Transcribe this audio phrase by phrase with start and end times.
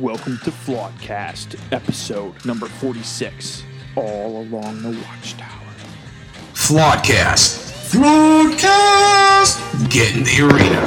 [0.00, 3.64] Welcome to Flawedcast, episode number 46.
[3.96, 5.50] All along the Watchtower.
[6.54, 7.90] Flawedcast.
[7.92, 9.60] Flawedcast.
[9.90, 10.80] Get in the arena.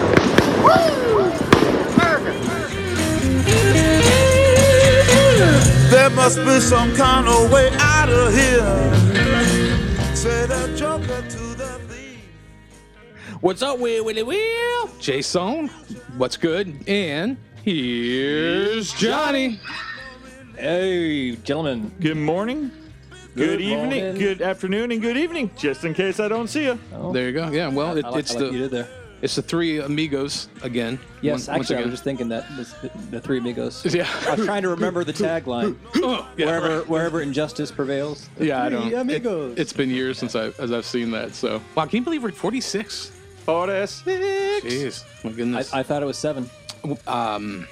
[5.92, 8.96] There must be some kind of way out of here.
[10.16, 12.20] Say the joker to the thief.
[13.42, 14.90] What's up, Will Willie Will?
[15.00, 15.68] Jason,
[16.18, 16.76] what's good?
[16.88, 19.60] And here's Johnny.
[20.58, 21.92] Hey, gentlemen.
[22.00, 22.72] Good morning,
[23.36, 24.16] good, Good evening, morning.
[24.16, 25.50] good afternoon, and good evening.
[25.58, 26.80] Just in case I don't see you.
[26.94, 27.12] Oh.
[27.12, 27.50] There you go.
[27.50, 28.88] Yeah, well, it, I like, it's I like the you there.
[29.22, 31.00] it's the three amigos again.
[31.22, 31.92] Yes, Once- once actually, I again.
[31.92, 32.76] was just thinking that this,
[33.10, 33.84] the three amigos.
[33.96, 34.08] Yeah.
[34.28, 35.76] I was trying to remember the tagline.
[35.96, 36.88] Oh, yeah, wherever right.
[36.90, 38.30] wherever injustice prevails.
[38.38, 38.94] the Yeah, I don't.
[38.94, 39.54] Amigos.
[39.54, 41.34] It, has been years since I as I've seen that.
[41.34, 43.12] So wow, can you believe we're at 46?
[43.48, 44.02] Oh, that's.
[44.04, 45.74] Jeez, my goodness.
[45.74, 46.50] I, I thought it was seven.
[47.08, 47.68] Um,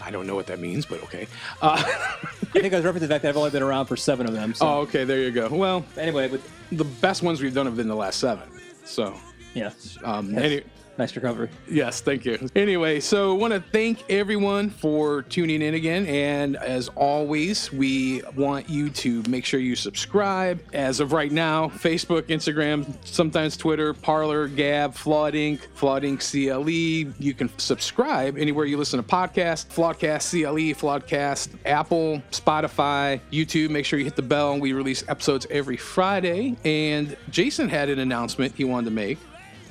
[0.00, 1.26] I don't know what that means, but okay.
[1.60, 4.26] Uh, I think I was referencing the fact that I've only been around for seven
[4.26, 4.54] of them.
[4.54, 5.04] So oh, okay.
[5.04, 5.48] There you go.
[5.48, 6.40] Well, anyway, but
[6.72, 8.48] the best ones we've done have been the last seven.
[8.84, 9.14] So,
[9.54, 9.70] yeah,
[10.04, 10.42] um, Yes.
[10.42, 10.62] any,
[10.98, 11.48] nice recovery.
[11.70, 12.38] Yes, thank you.
[12.56, 16.06] Anyway, so want to thank everyone for tuning in again.
[16.06, 20.60] And as always, we want you to make sure you subscribe.
[20.72, 26.18] As of right now, Facebook, Instagram, sometimes Twitter, Parler, Gab, Flawed Inc., Flawed Inc.
[26.18, 27.14] CLE.
[27.18, 33.70] You can subscribe anywhere you listen to podcasts, Flawedcast CLE, Flawedcast, Apple, Spotify, YouTube.
[33.70, 34.58] Make sure you hit the bell.
[34.58, 36.56] We release episodes every Friday.
[36.64, 39.18] And Jason had an announcement he wanted to make.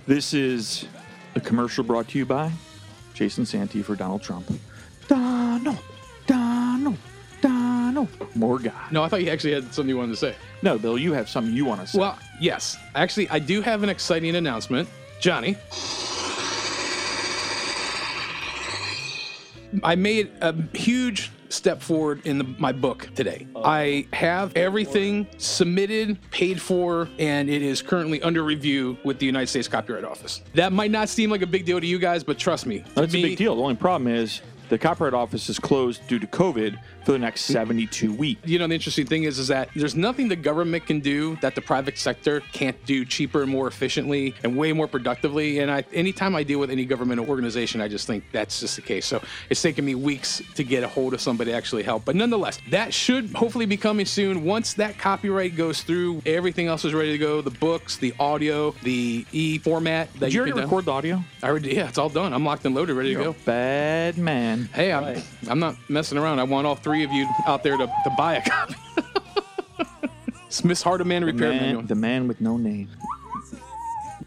[0.06, 0.88] This is
[1.38, 2.52] a commercial brought to you by
[3.14, 4.52] Jason Santee for Donald Trump.
[5.08, 5.78] Donald,
[6.26, 6.98] Donald,
[7.42, 8.10] Donald.
[8.36, 8.88] More guy.
[8.92, 10.36] No, I thought you actually had something you wanted to say.
[10.62, 12.00] No, Bill, you have something you want to say.
[12.00, 12.78] Well, yes.
[12.96, 14.90] Actually, I do have an exciting announcement.
[15.20, 15.56] Johnny.
[19.84, 23.48] I made a huge step forward in the, my book today.
[23.56, 29.48] I have everything submitted, paid for, and it is currently under review with the United
[29.48, 30.42] States Copyright Office.
[30.54, 32.84] That might not seem like a big deal to you guys, but trust me.
[32.96, 33.56] That's a big deal.
[33.56, 37.44] The only problem is the Copyright Office is closed due to COVID for the next
[37.46, 38.42] 72 weeks.
[38.46, 41.56] you know the interesting thing is is that there's nothing the government can do that
[41.56, 45.86] the private sector can't do cheaper and more efficiently and way more productively and i
[45.94, 49.22] anytime i deal with any government organization i just think that's just the case so
[49.50, 52.60] it's taken me weeks to get a hold of somebody to actually help but nonetheless
[52.72, 57.14] that should hopefully be coming soon once that copyright goes through everything else is ready
[57.14, 60.64] to go the books the audio the e format that Did you can already down-
[60.70, 61.24] record the audio?
[61.42, 63.46] i already yeah it's all done i'm locked and loaded ready to You're go a
[63.46, 64.66] bad man.
[64.74, 65.24] hey I'm, Right.
[65.48, 68.36] I'm not messing around i want all three of you out there to, to buy
[68.36, 68.76] a copy
[70.50, 71.82] Smith's Heart of Man Repair Man, Manual.
[71.84, 72.90] the man with no name.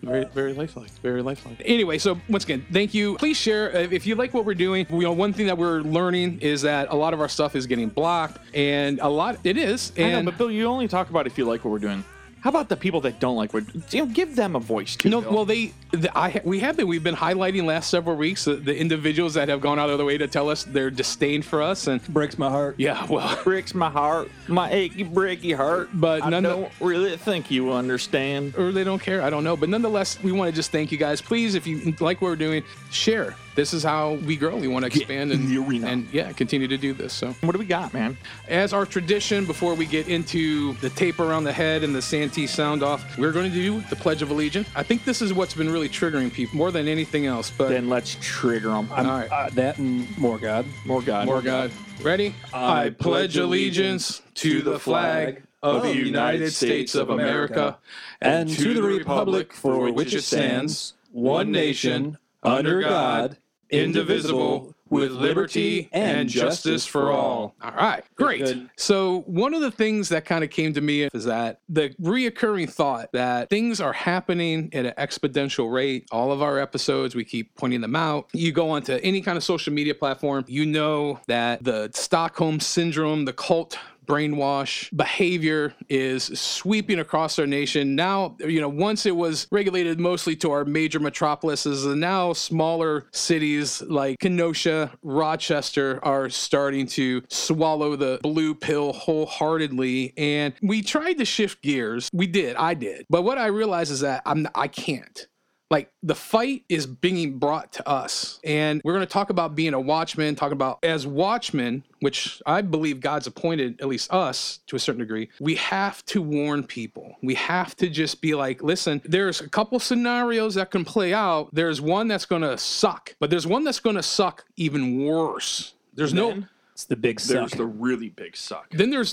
[0.03, 0.91] Very, very lifelike.
[1.03, 1.60] Very lifelike.
[1.64, 3.16] Anyway, so once again, thank you.
[3.16, 4.86] Please share uh, if you like what we're doing.
[4.91, 7.66] You know, one thing that we're learning is that a lot of our stuff is
[7.66, 9.92] getting blocked, and a lot it is.
[9.97, 12.03] I know, And but Bill, you only talk about if you like what we're doing.
[12.42, 13.64] How about the people that don't like what?
[13.92, 15.10] You know, give them a voice too.
[15.10, 15.32] no, Bill.
[15.32, 18.74] well, they, the, I, we have been, we've been highlighting last several weeks the, the
[18.76, 21.86] individuals that have gone out of their way to tell us their disdain for us,
[21.86, 22.76] and Breaks my heart.
[22.78, 25.90] yeah, well, breaks my heart, my achy breaky heart.
[25.92, 28.54] But I none don't really think you understand.
[28.56, 29.20] or they don't care.
[29.22, 29.56] I don't know.
[29.56, 31.20] But nonetheless, we want to just thank you guys.
[31.20, 33.34] Please, if you like what we're doing, share.
[33.54, 34.56] This is how we grow.
[34.56, 35.88] We want to expand and, in the arena.
[35.88, 37.12] and yeah, continue to do this.
[37.12, 37.32] So.
[37.40, 38.16] What do we got, man?
[38.48, 42.46] As our tradition, before we get into the tape around the head and the Santee
[42.46, 44.68] sound off, we're going to do the Pledge of Allegiance.
[44.76, 47.50] I think this is what's been really triggering people more than anything else.
[47.50, 48.88] But Then let's trigger them.
[48.92, 50.64] all right, Uh, that and more God.
[50.86, 51.26] More God.
[51.26, 51.70] more God.
[52.02, 52.34] Ready?
[52.54, 57.76] I pledge allegiance to the flag of the United States of America
[58.22, 63.38] And to the republic for which it stands, one nation, under God,
[63.70, 67.54] indivisible, with liberty and justice for all.
[67.62, 68.56] All right, great.
[68.76, 72.70] So, one of the things that kind of came to me is that the reoccurring
[72.70, 76.08] thought that things are happening at an exponential rate.
[76.10, 78.28] All of our episodes, we keep pointing them out.
[78.32, 83.24] You go onto any kind of social media platform, you know that the Stockholm syndrome,
[83.24, 83.78] the cult
[84.10, 87.95] brainwash behavior is sweeping across our nation.
[87.95, 93.07] Now, you know, once it was regulated mostly to our major metropolises, and now smaller
[93.12, 100.15] cities like Kenosha, Rochester are starting to swallow the blue pill wholeheartedly.
[100.16, 102.10] And we tried to shift gears.
[102.13, 102.56] We did.
[102.56, 103.06] I did.
[103.09, 105.27] But what I realized is that I'm I can't.
[105.70, 108.40] Like the fight is being brought to us.
[108.42, 112.60] And we're going to talk about being a watchman, talk about as watchmen, which I
[112.62, 117.16] believe God's appointed, at least us to a certain degree, we have to warn people.
[117.22, 121.54] We have to just be like, listen, there's a couple scenarios that can play out.
[121.54, 125.74] There's one that's going to suck, but there's one that's going to suck even worse.
[125.94, 126.44] There's no.
[126.80, 127.34] It's the big suck.
[127.34, 128.70] There's the really big suck.
[128.70, 129.12] Then there's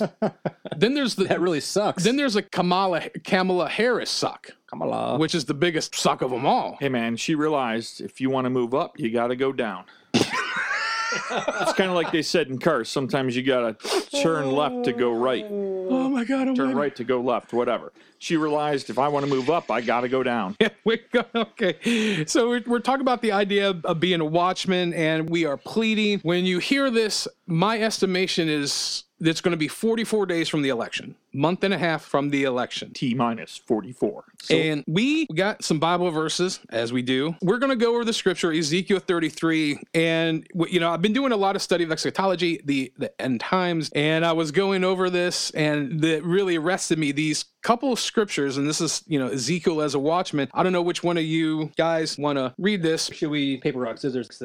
[0.74, 2.02] then there's the that really sucks.
[2.02, 5.18] then there's a Kamala Kamala Harris suck, Kamala.
[5.18, 6.76] which is the biggest suck of them all.
[6.80, 9.84] Hey man, she realized if you want to move up, you got to go down.
[10.14, 12.88] it's kind of like they said in cars.
[12.88, 16.48] Sometimes you got to turn left to go right, Oh my god!
[16.48, 17.92] Oh turn my right to go left, whatever.
[18.18, 20.56] She realized if I want to move up, I got to go down.
[20.60, 22.24] Yeah, we go, okay.
[22.26, 25.56] So we're, we're talking about the idea of, of being a watchman, and we are
[25.56, 26.20] pleading.
[26.20, 30.68] When you hear this, my estimation is it's going to be 44 days from the
[30.68, 32.92] election, month and a half from the election.
[32.92, 34.24] T minus 44.
[34.40, 37.34] So and we got some Bible verses, as we do.
[37.42, 39.80] We're going to go over the scripture, Ezekiel 33.
[39.94, 43.40] And, you know, I've been doing a lot of study of eschatology, the, the end
[43.40, 47.12] times, and I was going over this, and that really arrested me.
[47.12, 50.48] These couple of scriptures, and this is, you know, Ezekiel as a watchman.
[50.54, 53.10] I don't know which one of you guys want to read this.
[53.12, 54.42] Should we paper rock scissors?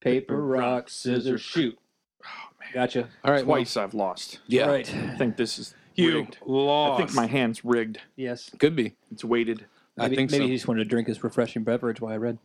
[0.00, 1.78] Paper rock scissors shoot.
[2.24, 2.28] Oh,
[2.72, 3.08] Gotcha.
[3.24, 3.46] All right.
[3.46, 4.40] well, twice I've lost.
[4.46, 4.64] yeah.
[4.64, 4.88] All right.
[4.94, 6.38] I think this is You rigged.
[6.46, 7.00] lost.
[7.02, 8.00] I think my hand's rigged.
[8.16, 8.50] Yes.
[8.58, 8.94] Could be.
[9.10, 9.66] It's weighted.
[9.98, 10.48] I Maybe, think maybe so.
[10.48, 12.38] he just wanted to drink his refreshing beverage while I read.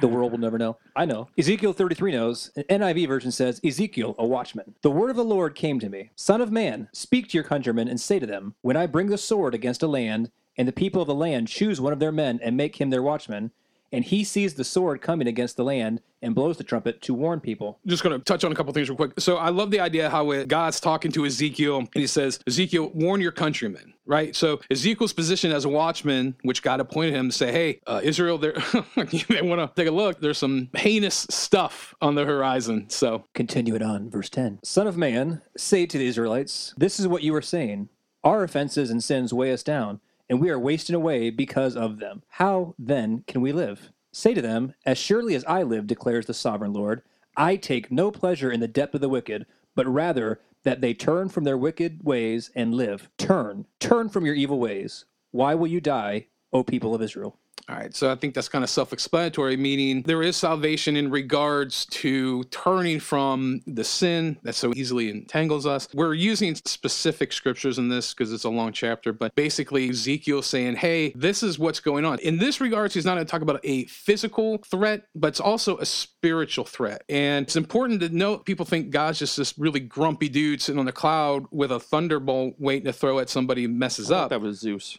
[0.00, 0.76] The world will never know.
[0.96, 1.28] I know.
[1.38, 2.50] Ezekiel 33 knows.
[2.56, 4.74] An NIV version says, Ezekiel, a watchman.
[4.82, 6.10] The word of the Lord came to me.
[6.16, 9.16] Son of man, speak to your countrymen and say to them, When I bring the
[9.18, 12.40] sword against a land, and the people of the land choose one of their men
[12.42, 13.52] and make him their watchman,
[13.92, 17.40] and he sees the sword coming against the land and blows the trumpet to warn
[17.40, 17.78] people.
[17.86, 19.12] just going to touch on a couple things real quick.
[19.18, 22.90] So I love the idea how it, God's talking to Ezekiel and he says, Ezekiel,
[22.94, 24.34] warn your countrymen, right?
[24.34, 28.38] So Ezekiel's position as a watchman, which God appointed him to say, hey, uh, Israel,
[29.28, 30.20] may want to take a look.
[30.20, 32.88] There's some heinous stuff on the horizon.
[32.88, 34.60] So Continue it on, verse 10.
[34.62, 37.88] Son of man, say to the Israelites, This is what you are saying.
[38.24, 40.00] Our offenses and sins weigh us down,
[40.32, 42.22] and we are wasting away because of them.
[42.26, 43.92] How, then, can we live?
[44.12, 47.02] Say to them, As surely as I live, declares the sovereign Lord,
[47.36, 49.44] I take no pleasure in the depth of the wicked,
[49.74, 53.10] but rather that they turn from their wicked ways and live.
[53.18, 55.04] Turn, turn from your evil ways.
[55.32, 57.36] Why will you die, O people of Israel?
[57.68, 61.10] All right, so I think that's kind of self explanatory, meaning there is salvation in
[61.10, 65.86] regards to turning from the sin that so easily entangles us.
[65.94, 70.76] We're using specific scriptures in this because it's a long chapter, but basically Ezekiel saying,
[70.76, 72.18] hey, this is what's going on.
[72.18, 75.78] In this regards, he's not going to talk about a physical threat, but it's also
[75.78, 77.04] a spiritual threat.
[77.08, 80.86] And it's important to note people think God's just this really grumpy dude sitting on
[80.86, 84.30] the cloud with a thunderbolt waiting to throw at somebody who messes up.
[84.30, 84.98] That was Zeus.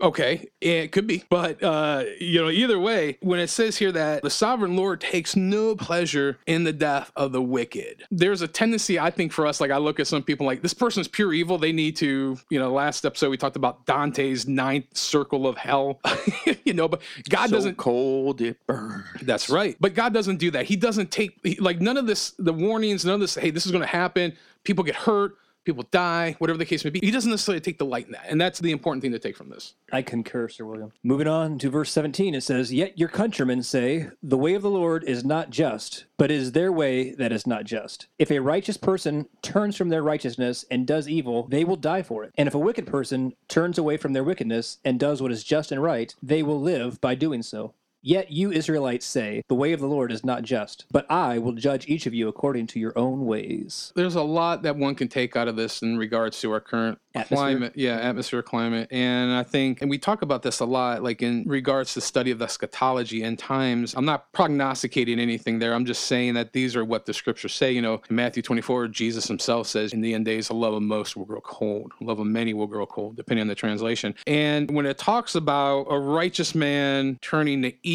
[0.00, 4.22] Okay, it could be, but uh, you know, either way, when it says here that
[4.22, 8.98] the sovereign Lord takes no pleasure in the death of the wicked, there's a tendency,
[8.98, 9.60] I think, for us.
[9.60, 11.56] Like I look at some people, like this person's pure evil.
[11.58, 12.72] They need to, you know.
[12.72, 16.00] Last episode we talked about Dante's ninth circle of hell,
[16.64, 16.88] you know.
[16.88, 17.76] But God so doesn't.
[17.76, 19.04] cold it burns.
[19.22, 19.76] That's right.
[19.80, 20.64] But God doesn't do that.
[20.66, 23.66] He doesn't take he- like none of this, the warnings, none of this, hey, this
[23.66, 24.32] is going to happen.
[24.64, 27.00] People get hurt, people die, whatever the case may be.
[27.00, 28.26] He doesn't necessarily take the light in that.
[28.28, 29.74] And that's the important thing to take from this.
[29.92, 30.92] I concur, Sir William.
[31.02, 34.70] Moving on to verse 17, it says, Yet your countrymen say, The way of the
[34.70, 38.06] Lord is not just, but is their way that is not just.
[38.18, 42.24] If a righteous person turns from their righteousness and does evil, they will die for
[42.24, 42.32] it.
[42.36, 45.72] And if a wicked person turns away from their wickedness and does what is just
[45.72, 47.74] and right, they will live by doing so.
[48.04, 51.52] Yet you Israelites say, The way of the Lord is not just, but I will
[51.52, 53.92] judge each of you according to your own ways.
[53.94, 56.98] there's a lot that one can take out of this in regards to our current
[57.14, 57.36] Atmosphere.
[57.36, 57.72] climate.
[57.76, 58.88] Yeah atmosphere climate.
[58.90, 62.30] And i think and we talk about this a lot like in regards to study
[62.32, 63.94] of eschatology and times.
[63.94, 65.74] I'm not prognosticating anything there.
[65.74, 67.70] I'm just saying that these are what the scriptures say.
[67.70, 70.82] You know in matthew 24 jesus himself says in the end days the love of
[70.82, 71.92] most will grow cold.
[72.00, 74.14] Love of many will grow cold depending on the translation.
[74.26, 77.91] And when it talks about a righteous man turning to evil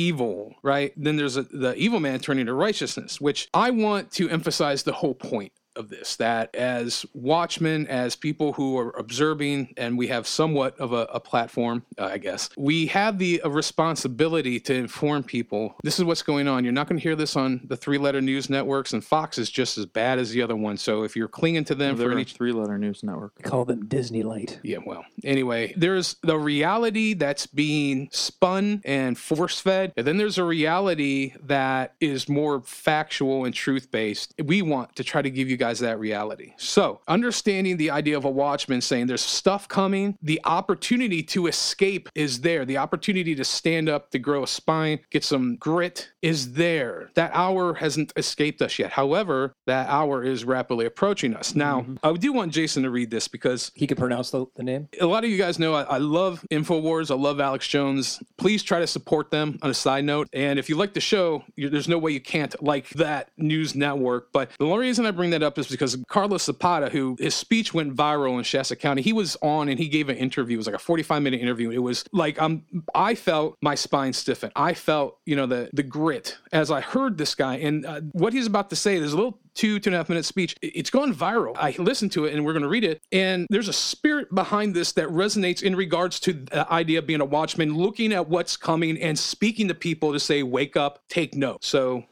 [0.63, 0.93] right?
[0.95, 4.93] Then there's a, the evil man turning to righteousness which i want to emphasize the
[4.93, 10.27] whole point of this that as watchmen as people who are observing and we have
[10.27, 15.75] somewhat of a, a platform uh, i guess we have the responsibility to inform people
[15.83, 18.21] this is what's going on you're not going to hear this on the three letter
[18.21, 21.27] news networks and fox is just as bad as the other one so if you're
[21.27, 23.41] clinging to them for They're any three-letter news network.
[23.43, 24.59] Call them Disney Light.
[24.63, 30.37] yeah, well, anyway, there's the reality that's being spun and force fed, and then there's
[30.37, 34.33] a reality that is more factual and truth based.
[34.43, 36.53] We want to try to give you guys guys that reality.
[36.57, 42.07] So, understanding the idea of a watchman saying there's stuff coming, the opportunity to escape
[42.15, 42.63] is there.
[42.63, 47.11] The opportunity to stand up, to grow a spine, get some grit is there.
[47.15, 48.91] That hour hasn't escaped us yet.
[48.91, 51.53] However, that hour is rapidly approaching us.
[51.53, 51.95] Now, mm-hmm.
[52.03, 54.87] I do want Jason to read this because He could pronounce the, the name.
[55.01, 57.11] a lot of you guys know I, I love InfoWars.
[57.11, 58.21] I love Alex Jones.
[58.37, 60.29] Please try to support them on a side note.
[60.31, 64.31] And if you like the show, there's no way you can't like that news network.
[64.31, 67.73] But the only reason I bring that up is because Carlos Zapata, who his speech
[67.73, 70.55] went viral in Shasta County, he was on and he gave an interview.
[70.55, 71.71] It was like a 45 minute interview.
[71.71, 72.63] It was like I'm.
[72.93, 74.51] I felt my spine stiffen.
[74.55, 78.33] I felt you know the the grit as I heard this guy and uh, what
[78.33, 78.99] he's about to say.
[78.99, 80.55] There's a little two two and a half minute speech.
[80.61, 81.55] It- It's gone viral.
[81.57, 83.01] I listened to it and we're going to read it.
[83.11, 87.21] And there's a spirit behind this that resonates in regards to the idea of being
[87.21, 91.35] a watchman, looking at what's coming and speaking to people to say, "Wake up, take
[91.35, 92.03] note." So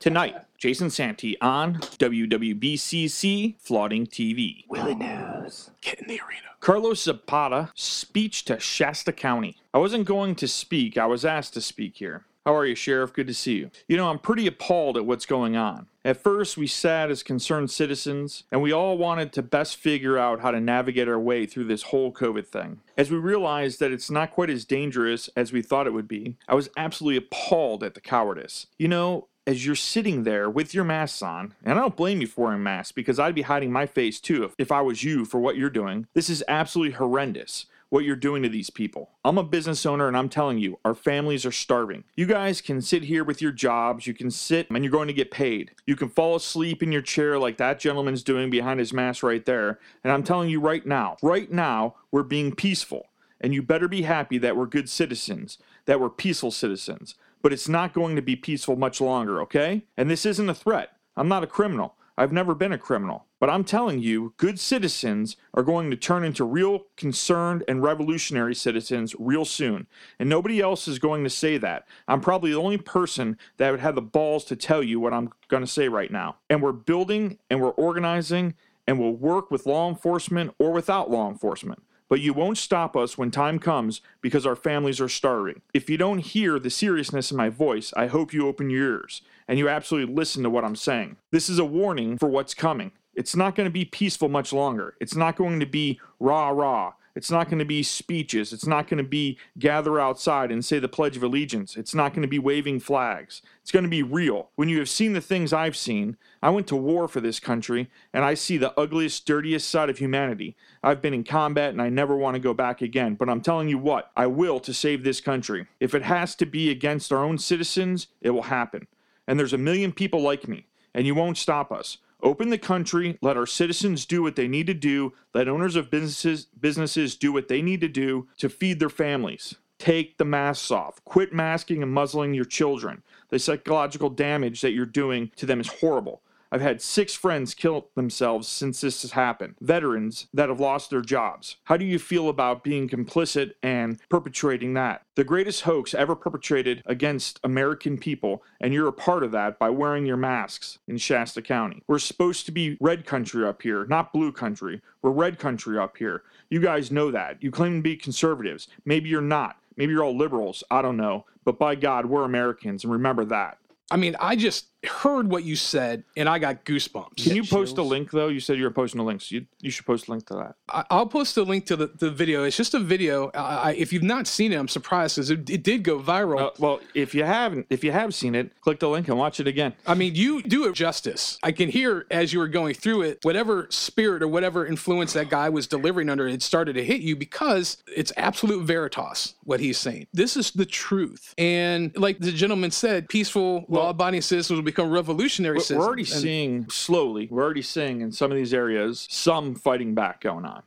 [0.00, 4.64] Tonight, Jason Santee on WWBCC Flooding TV.
[4.68, 5.70] Willie News.
[5.80, 6.48] get in the arena.
[6.60, 9.56] Carlos Zapata speech to Shasta County.
[9.72, 12.24] I wasn't going to speak, I was asked to speak here.
[12.48, 13.12] How are you, Sheriff?
[13.12, 13.70] Good to see you.
[13.88, 15.86] You know, I'm pretty appalled at what's going on.
[16.02, 20.40] At first, we sat as concerned citizens, and we all wanted to best figure out
[20.40, 22.80] how to navigate our way through this whole COVID thing.
[22.96, 26.36] As we realized that it's not quite as dangerous as we thought it would be,
[26.48, 28.66] I was absolutely appalled at the cowardice.
[28.78, 32.26] You know, as you're sitting there with your masks on, and I don't blame you
[32.26, 35.26] for wearing masks because I'd be hiding my face too if, if I was you
[35.26, 36.06] for what you're doing.
[36.14, 39.10] This is absolutely horrendous what you're doing to these people.
[39.24, 42.04] I'm a business owner and I'm telling you, our families are starving.
[42.16, 45.14] You guys can sit here with your jobs, you can sit and you're going to
[45.14, 45.72] get paid.
[45.86, 49.44] You can fall asleep in your chair like that gentleman's doing behind his mask right
[49.44, 49.78] there.
[50.04, 53.06] And I'm telling you right now, right now, we're being peaceful.
[53.40, 57.14] And you better be happy that we're good citizens, that we're peaceful citizens.
[57.40, 59.84] But it's not going to be peaceful much longer, okay?
[59.96, 60.94] And this isn't a threat.
[61.16, 61.94] I'm not a criminal.
[62.16, 63.26] I've never been a criminal.
[63.40, 68.54] But I'm telling you, good citizens are going to turn into real concerned and revolutionary
[68.54, 69.86] citizens real soon.
[70.18, 71.86] And nobody else is going to say that.
[72.08, 75.30] I'm probably the only person that would have the balls to tell you what I'm
[75.46, 76.36] going to say right now.
[76.50, 78.54] And we're building and we're organizing
[78.86, 81.82] and we'll work with law enforcement or without law enforcement.
[82.08, 85.60] But you won't stop us when time comes because our families are starving.
[85.74, 89.20] If you don't hear the seriousness in my voice, I hope you open your ears
[89.46, 91.16] and you absolutely listen to what I'm saying.
[91.30, 92.92] This is a warning for what's coming.
[93.18, 94.94] It's not going to be peaceful much longer.
[95.00, 96.92] It's not going to be rah rah.
[97.16, 98.52] It's not going to be speeches.
[98.52, 101.76] It's not going to be gather outside and say the Pledge of Allegiance.
[101.76, 103.42] It's not going to be waving flags.
[103.60, 104.50] It's going to be real.
[104.54, 107.90] When you have seen the things I've seen, I went to war for this country
[108.12, 110.54] and I see the ugliest, dirtiest side of humanity.
[110.84, 113.16] I've been in combat and I never want to go back again.
[113.16, 115.66] But I'm telling you what, I will to save this country.
[115.80, 118.86] If it has to be against our own citizens, it will happen.
[119.26, 121.98] And there's a million people like me, and you won't stop us.
[122.20, 125.90] Open the country, let our citizens do what they need to do, let owners of
[125.90, 129.54] businesses businesses do what they need to do to feed their families.
[129.78, 131.04] Take the masks off.
[131.04, 133.04] Quit masking and muzzling your children.
[133.28, 136.22] The psychological damage that you're doing to them is horrible.
[136.50, 139.56] I've had six friends kill themselves since this has happened.
[139.60, 141.56] Veterans that have lost their jobs.
[141.64, 145.02] How do you feel about being complicit and perpetrating that?
[145.14, 149.68] The greatest hoax ever perpetrated against American people, and you're a part of that by
[149.68, 151.82] wearing your masks in Shasta County.
[151.86, 154.80] We're supposed to be red country up here, not blue country.
[155.02, 156.22] We're red country up here.
[156.50, 157.42] You guys know that.
[157.42, 158.68] You claim to be conservatives.
[158.84, 159.56] Maybe you're not.
[159.76, 160.64] Maybe you're all liberals.
[160.70, 161.26] I don't know.
[161.44, 163.58] But by God, we're Americans, and remember that.
[163.90, 167.24] I mean, I just heard what you said and I got goosebumps.
[167.24, 168.28] Can you post a link though?
[168.28, 170.34] You said you were posting a link, so you, you should post a link to
[170.34, 170.54] that.
[170.68, 172.44] I- I'll post a link to the, the video.
[172.44, 173.30] It's just a video.
[173.34, 176.40] I, I, if you've not seen it, I'm surprised because it, it did go viral.
[176.40, 179.40] Uh, well, if you haven't, if you have seen it, click the link and watch
[179.40, 179.74] it again.
[179.86, 181.38] I mean, you do it justice.
[181.42, 185.28] I can hear as you were going through it, whatever spirit or whatever influence that
[185.28, 189.78] guy was delivering under, it started to hit you because it's absolute veritas what he's
[189.78, 190.06] saying.
[190.12, 191.34] This is the truth.
[191.38, 196.08] And like the gentleman said, peaceful, law-abiding citizens will become revolutionary We're, we're already And-
[196.10, 197.26] seeing slowly.
[197.30, 200.62] We're already seeing in some of these areas some fighting back going on.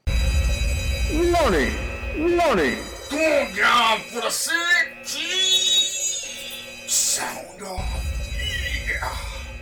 [1.13, 1.73] Warning!
[2.17, 2.77] Warning!
[3.09, 5.27] Come on, down for the city!
[6.87, 8.07] Sound off!
[8.89, 9.17] Yeah!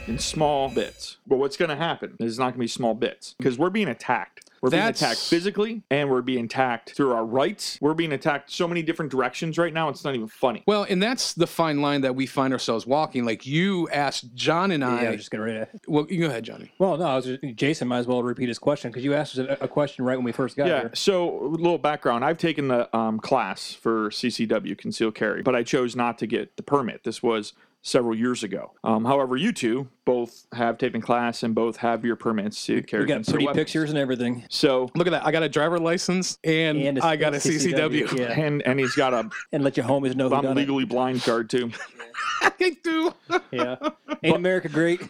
[0.07, 1.17] in small bits.
[1.27, 3.89] But what's going to happen is not going to be small bits because we're being
[3.89, 4.48] attacked.
[4.61, 7.77] We're being attacked physically and we're being attacked through our rights.
[7.81, 9.89] We're being attacked so many different directions right now.
[9.89, 10.63] It's not even funny.
[10.67, 13.25] Well, and that's the fine line that we find ourselves walking.
[13.25, 15.03] Like you asked John and I.
[15.03, 15.69] Yeah, I was just gonna read it.
[15.87, 16.71] well, you go ahead, Johnny.
[16.79, 19.37] Well, no, I was just, Jason might as well repeat his question because you asked
[19.37, 20.79] us a, a question right when we first got Yeah.
[20.81, 20.91] here.
[20.93, 22.25] So, a little background.
[22.25, 26.55] I've taken the um, class for CCW, concealed carry, but I chose not to get
[26.57, 27.03] the permit.
[27.03, 28.71] This was several years ago.
[28.83, 33.03] Um, however, you two both have taping class and both have your permits to carry
[33.03, 33.63] We got pretty weapons.
[33.63, 34.45] pictures and everything.
[34.49, 35.25] So, Look at that.
[35.25, 38.17] I got a driver license and, And a I got a CCW.
[38.17, 38.31] Yeah.
[38.39, 40.61] and and he's got a And let your homies know who I'm done it.
[40.61, 41.71] legally blind card too.
[42.41, 43.13] I do.
[43.51, 43.75] Yeah.
[44.23, 45.01] Ain't America great?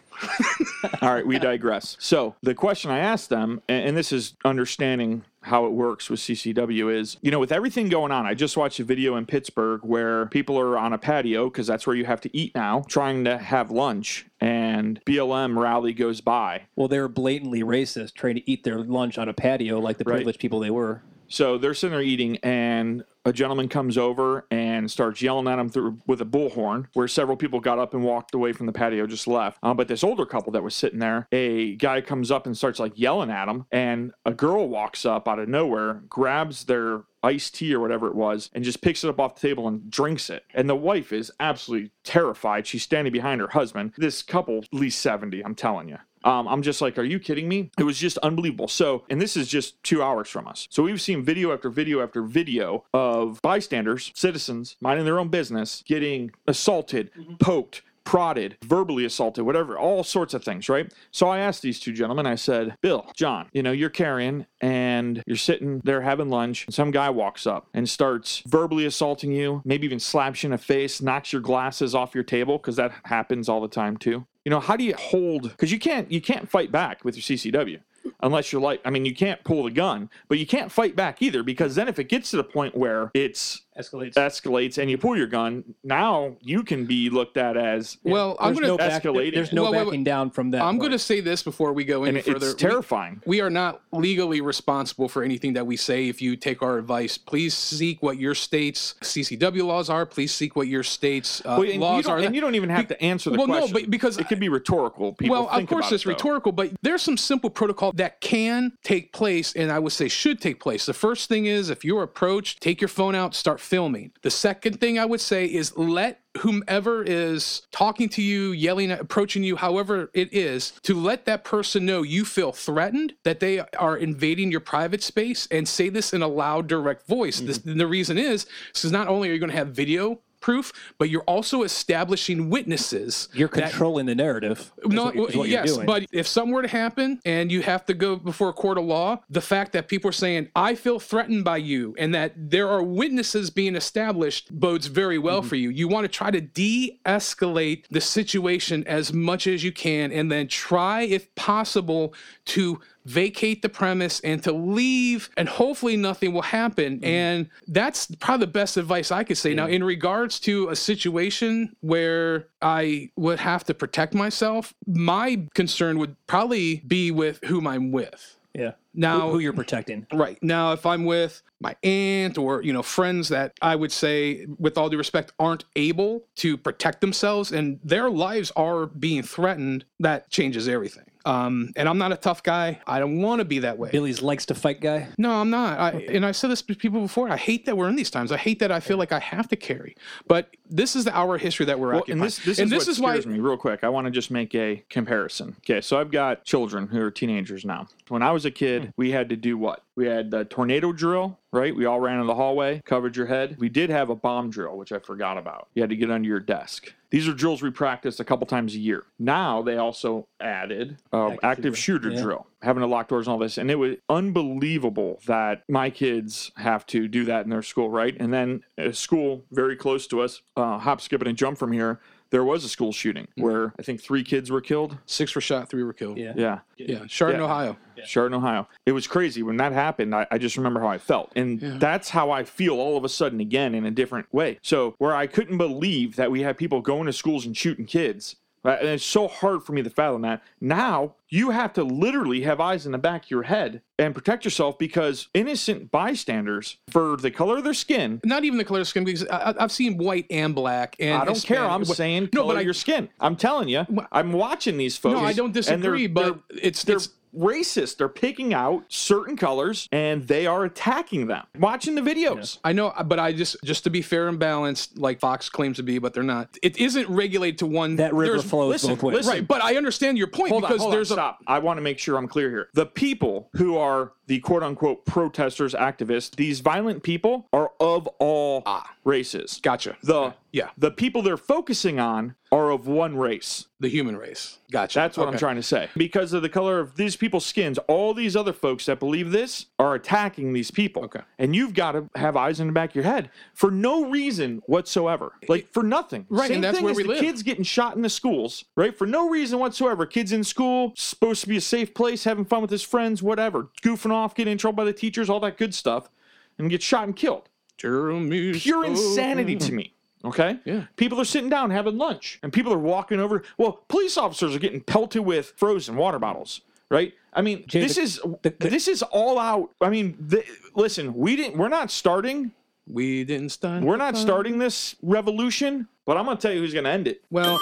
[1.02, 1.96] All right, we digress.
[2.00, 6.20] So the question I asked them, and, and this is understanding how it works with
[6.20, 8.26] CCW, is you know with everything going on.
[8.26, 11.88] I just watched a video in Pittsburgh where people are on a patio because that's
[11.88, 16.64] where you have to eat now, trying to have lunch, and BLM rally goes by.
[16.76, 20.04] Well, they were blatantly racist, trying to eat their lunch on a patio like the
[20.06, 20.16] Right.
[20.18, 21.04] privileged people they were.
[21.28, 25.70] So they're sitting there eating, and a gentleman comes over and starts yelling at them
[25.70, 26.88] through, with a bullhorn.
[26.94, 29.60] Where several people got up and walked away from the patio, just left.
[29.62, 32.80] Um, but this older couple that was sitting there, a guy comes up and starts
[32.80, 37.56] like yelling at them, and a girl walks up out of nowhere, grabs their iced
[37.56, 40.30] tea or whatever it was, and just picks it up off the table and drinks
[40.30, 40.44] it.
[40.54, 42.66] And the wife is absolutely terrified.
[42.66, 43.94] She's standing behind her husband.
[43.98, 45.98] This couple, at least 70, I'm telling you.
[46.24, 47.72] Um, I'm just like, are you kidding me?
[47.78, 48.68] It was just unbelievable.
[48.68, 50.68] So, and this is just two hours from us.
[50.70, 55.84] So we've seen video after video after video of bystanders, citizens, minding their own business,
[55.86, 60.92] getting assaulted, poked, prodded, verbally assaulted, whatever, all sorts of things, right?
[61.12, 65.22] So I asked these two gentlemen, I said, Bill, John, you know, you're carrying and
[65.28, 66.66] you're sitting there having lunch.
[66.66, 70.52] And some guy walks up and starts verbally assaulting you, maybe even slaps you in
[70.52, 74.26] the face, knocks your glasses off your table, because that happens all the time too.
[74.50, 77.22] You know, how do you hold because you can't you can't fight back with your
[77.22, 77.82] CCW
[78.24, 81.22] unless you're like I mean you can't pull the gun, but you can't fight back
[81.22, 84.14] either because then if it gets to the point where it's Escalates.
[84.16, 88.54] escalates and you pull your gun, now you can be looked at as Well, I'm
[88.54, 89.34] There's going no to back, escalating.
[89.34, 89.86] There's no Well, wait, wait.
[89.86, 90.62] backing down from that.
[90.62, 92.48] I'm going to say this before we go and any it- further.
[92.52, 93.22] it's terrifying.
[93.26, 96.08] We are not legally responsible for anything that we say.
[96.10, 100.06] If you take our advice, please seek what your state's CCW laws are.
[100.06, 102.18] Please seek what your state's uh, Well, laws are.
[102.20, 103.74] and you don't even have to answer the well, question.
[103.74, 105.14] no, but because it could be rhetorical.
[105.14, 108.74] People well, of course about it's it, rhetorical, but there's some simple protocol that can
[108.84, 110.86] take place, and I would say should take place.
[110.86, 114.12] The first thing is if you're approached, take your phone out, start filming.
[114.24, 119.44] The second thing I would say is let whomever is talking to you, yelling, approaching
[119.44, 123.96] you, however it is, to let that person know you feel threatened, that they are
[123.96, 127.42] invading your private space, and say this in a loud, direct voice.
[127.42, 127.70] Mm-hmm.
[127.70, 131.10] and the reason is, is not only are you going to have video proof, but
[131.10, 133.28] you're also establishing witnesses.
[133.34, 134.72] You're that- controlling the narrative.
[134.86, 138.50] no, what yes, but if something were to happen and you have to go before
[138.50, 141.96] a court of law, the fact that people are saying, I feel threatened by you,
[141.98, 145.50] and that there are witnesses being established bodes very well Mm-hmm.
[145.50, 145.70] for you.
[145.70, 150.32] You want to try to de escalate the situation as much as you can, and
[150.32, 152.14] then try, if possible,
[152.46, 157.06] to vacate the premise and to leave and hopefully nothing will happen Mm-hmm.
[157.06, 161.76] and that's probably the best advice i could say now in regards to a situation
[161.82, 167.92] where i would have to protect myself my concern would probably be with whom i'm
[167.92, 168.72] with yeah.
[169.00, 170.06] Now who, who you're protecting.
[170.14, 170.38] Right.
[170.42, 174.78] Now, if I'm with my aunt or, you know, friends that I would say, with
[174.78, 180.30] all due respect, aren't able to protect themselves and their lives are being threatened, that
[180.30, 181.04] changes everything.
[181.26, 182.80] Um, and I'm not a tough guy.
[182.88, 183.90] I don't want to be that way.
[183.92, 185.10] Billy's likes to fight guy.
[185.18, 185.78] No, I'm not.
[185.78, 187.30] I, and I've said this to people before.
[187.30, 188.32] I hate that we're in these times.
[188.32, 189.96] I hate that I feel like I have to carry.
[190.28, 192.22] But this is the hour of history that we're Well, occupying.
[192.22, 193.84] and this, this is what why scares me real quick.
[193.84, 195.58] I want to just make a comparison.
[195.60, 197.88] Okay, so I've got children who are teenagers now.
[198.08, 199.84] When I was a kid, we had to do what?
[199.96, 201.76] We had the tornado drill, right?
[201.76, 203.58] We all ran in the hallway, covered your head.
[203.60, 205.68] We did have a bomb drill, which I forgot about.
[205.74, 206.94] You had to get under your desk.
[207.12, 209.04] These are drills we practiced a couple times a year.
[209.18, 212.22] Now they also added uh, active, Active shooter, shooter, yeah.
[212.22, 213.58] drill, having to lock doors and all this.
[213.58, 218.16] And it was unbelievable that my kids have to do that in their school, right?
[218.20, 222.00] And then a school very close to us, uh, hop, skip, and jump from here,
[222.32, 223.42] there was a school shooting mm-hmm.
[223.42, 224.98] where I think three kids were killed.
[225.06, 226.18] six were shot, three were killed.
[226.18, 226.34] Yeah.
[226.36, 226.60] Yeah.
[226.78, 227.06] Yeah.
[227.08, 227.46] Chardon, Yeah.
[227.46, 227.78] Ohio.
[228.06, 228.68] Chardon, Ohio.
[228.86, 230.16] It was crazy when that happened.
[230.16, 233.10] I, I just remember how I felt, and that's how I feel all of a
[233.10, 234.58] sudden again in a different way.
[234.62, 238.38] So where I couldn't believe that we had people going to schools and shooting kids.
[238.64, 240.42] Right, And it's so hard for me to fathom that.
[240.62, 244.46] Now you have to literally have eyes in the back of your head and protect
[244.46, 248.88] yourself because innocent bystanders, for the color of their skin, Not even the color of
[248.88, 250.96] skin, because I, I've seen white and black.
[251.00, 251.64] And I don't care.
[251.64, 253.10] I'm What- saying no, color but I, your skin.
[253.20, 253.86] I'm telling you.
[254.12, 255.20] I'm watching these folks.
[255.20, 257.98] No, I don't and they're- disagree, but they're- it's it's racist.
[257.98, 261.46] They're picking out certain colors and they are attacking them.
[261.58, 262.58] Watching the videos.
[262.64, 265.84] I know, but I just just to be fair and balanced, like Fox claims to
[265.84, 266.58] be, but they're not.
[266.62, 267.96] It isn't regulated to one.
[267.98, 269.16] That river there's- flows listen, both ways.
[269.18, 269.34] listen.
[269.34, 271.40] Right, but I understand your point Hold on, because hold on, there's a stop.
[271.48, 272.70] I want to make sure I'm clear here.
[272.74, 278.64] The people who are the quote unquote protesters, activists, these violent people are of all
[278.66, 279.60] ah, races.
[279.62, 279.98] Gotcha.
[280.04, 280.70] The Yeah.
[280.78, 283.68] the people they're focusing on are of one race.
[283.80, 284.58] The human race.
[284.72, 284.98] Gotcha.
[285.00, 285.90] That's what I'm trying to say.
[285.96, 289.68] Because of the color of these people's skins, all these other folks that believe this
[289.78, 291.04] are attacking these people.
[291.06, 291.22] Okay.
[291.38, 294.64] And you've got to have eyes in the back of your head for no reason
[294.66, 295.34] whatsoever.
[295.48, 296.26] Like for nothing.
[296.30, 297.20] Right, Same and that's thing where as we the live.
[297.20, 298.98] kids getting shot in the schools, right?
[298.98, 300.06] For no reason whatsoever.
[300.08, 303.70] Kids in school, supposed to be a safe place, having fun with his friends, whatever.
[303.84, 306.10] Goofing off, getting in trouble by the teachers, all that good stuff,
[306.58, 309.94] and get shot and killed Jeremy pure insanity to me.
[310.26, 310.60] Okay?
[310.66, 310.84] Yeah.
[310.98, 313.44] People are sitting down having lunch and people are walking over.
[313.58, 317.14] Well, police officers are getting pelted with frozen water bottles, right?
[317.34, 319.70] I mean, Jay, this the- is the- the- this is all out.
[319.80, 320.44] I mean, the,
[320.76, 322.52] listen, we didn't we're not starting
[322.88, 323.84] We didn't start.
[323.84, 327.08] we're not starting this revolution, but I'm going to tell you who's going to end
[327.08, 327.22] it.
[327.30, 327.58] Well,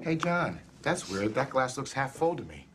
[0.00, 1.34] Hey, John, that's weird.
[1.34, 2.66] That glass looks half full to me.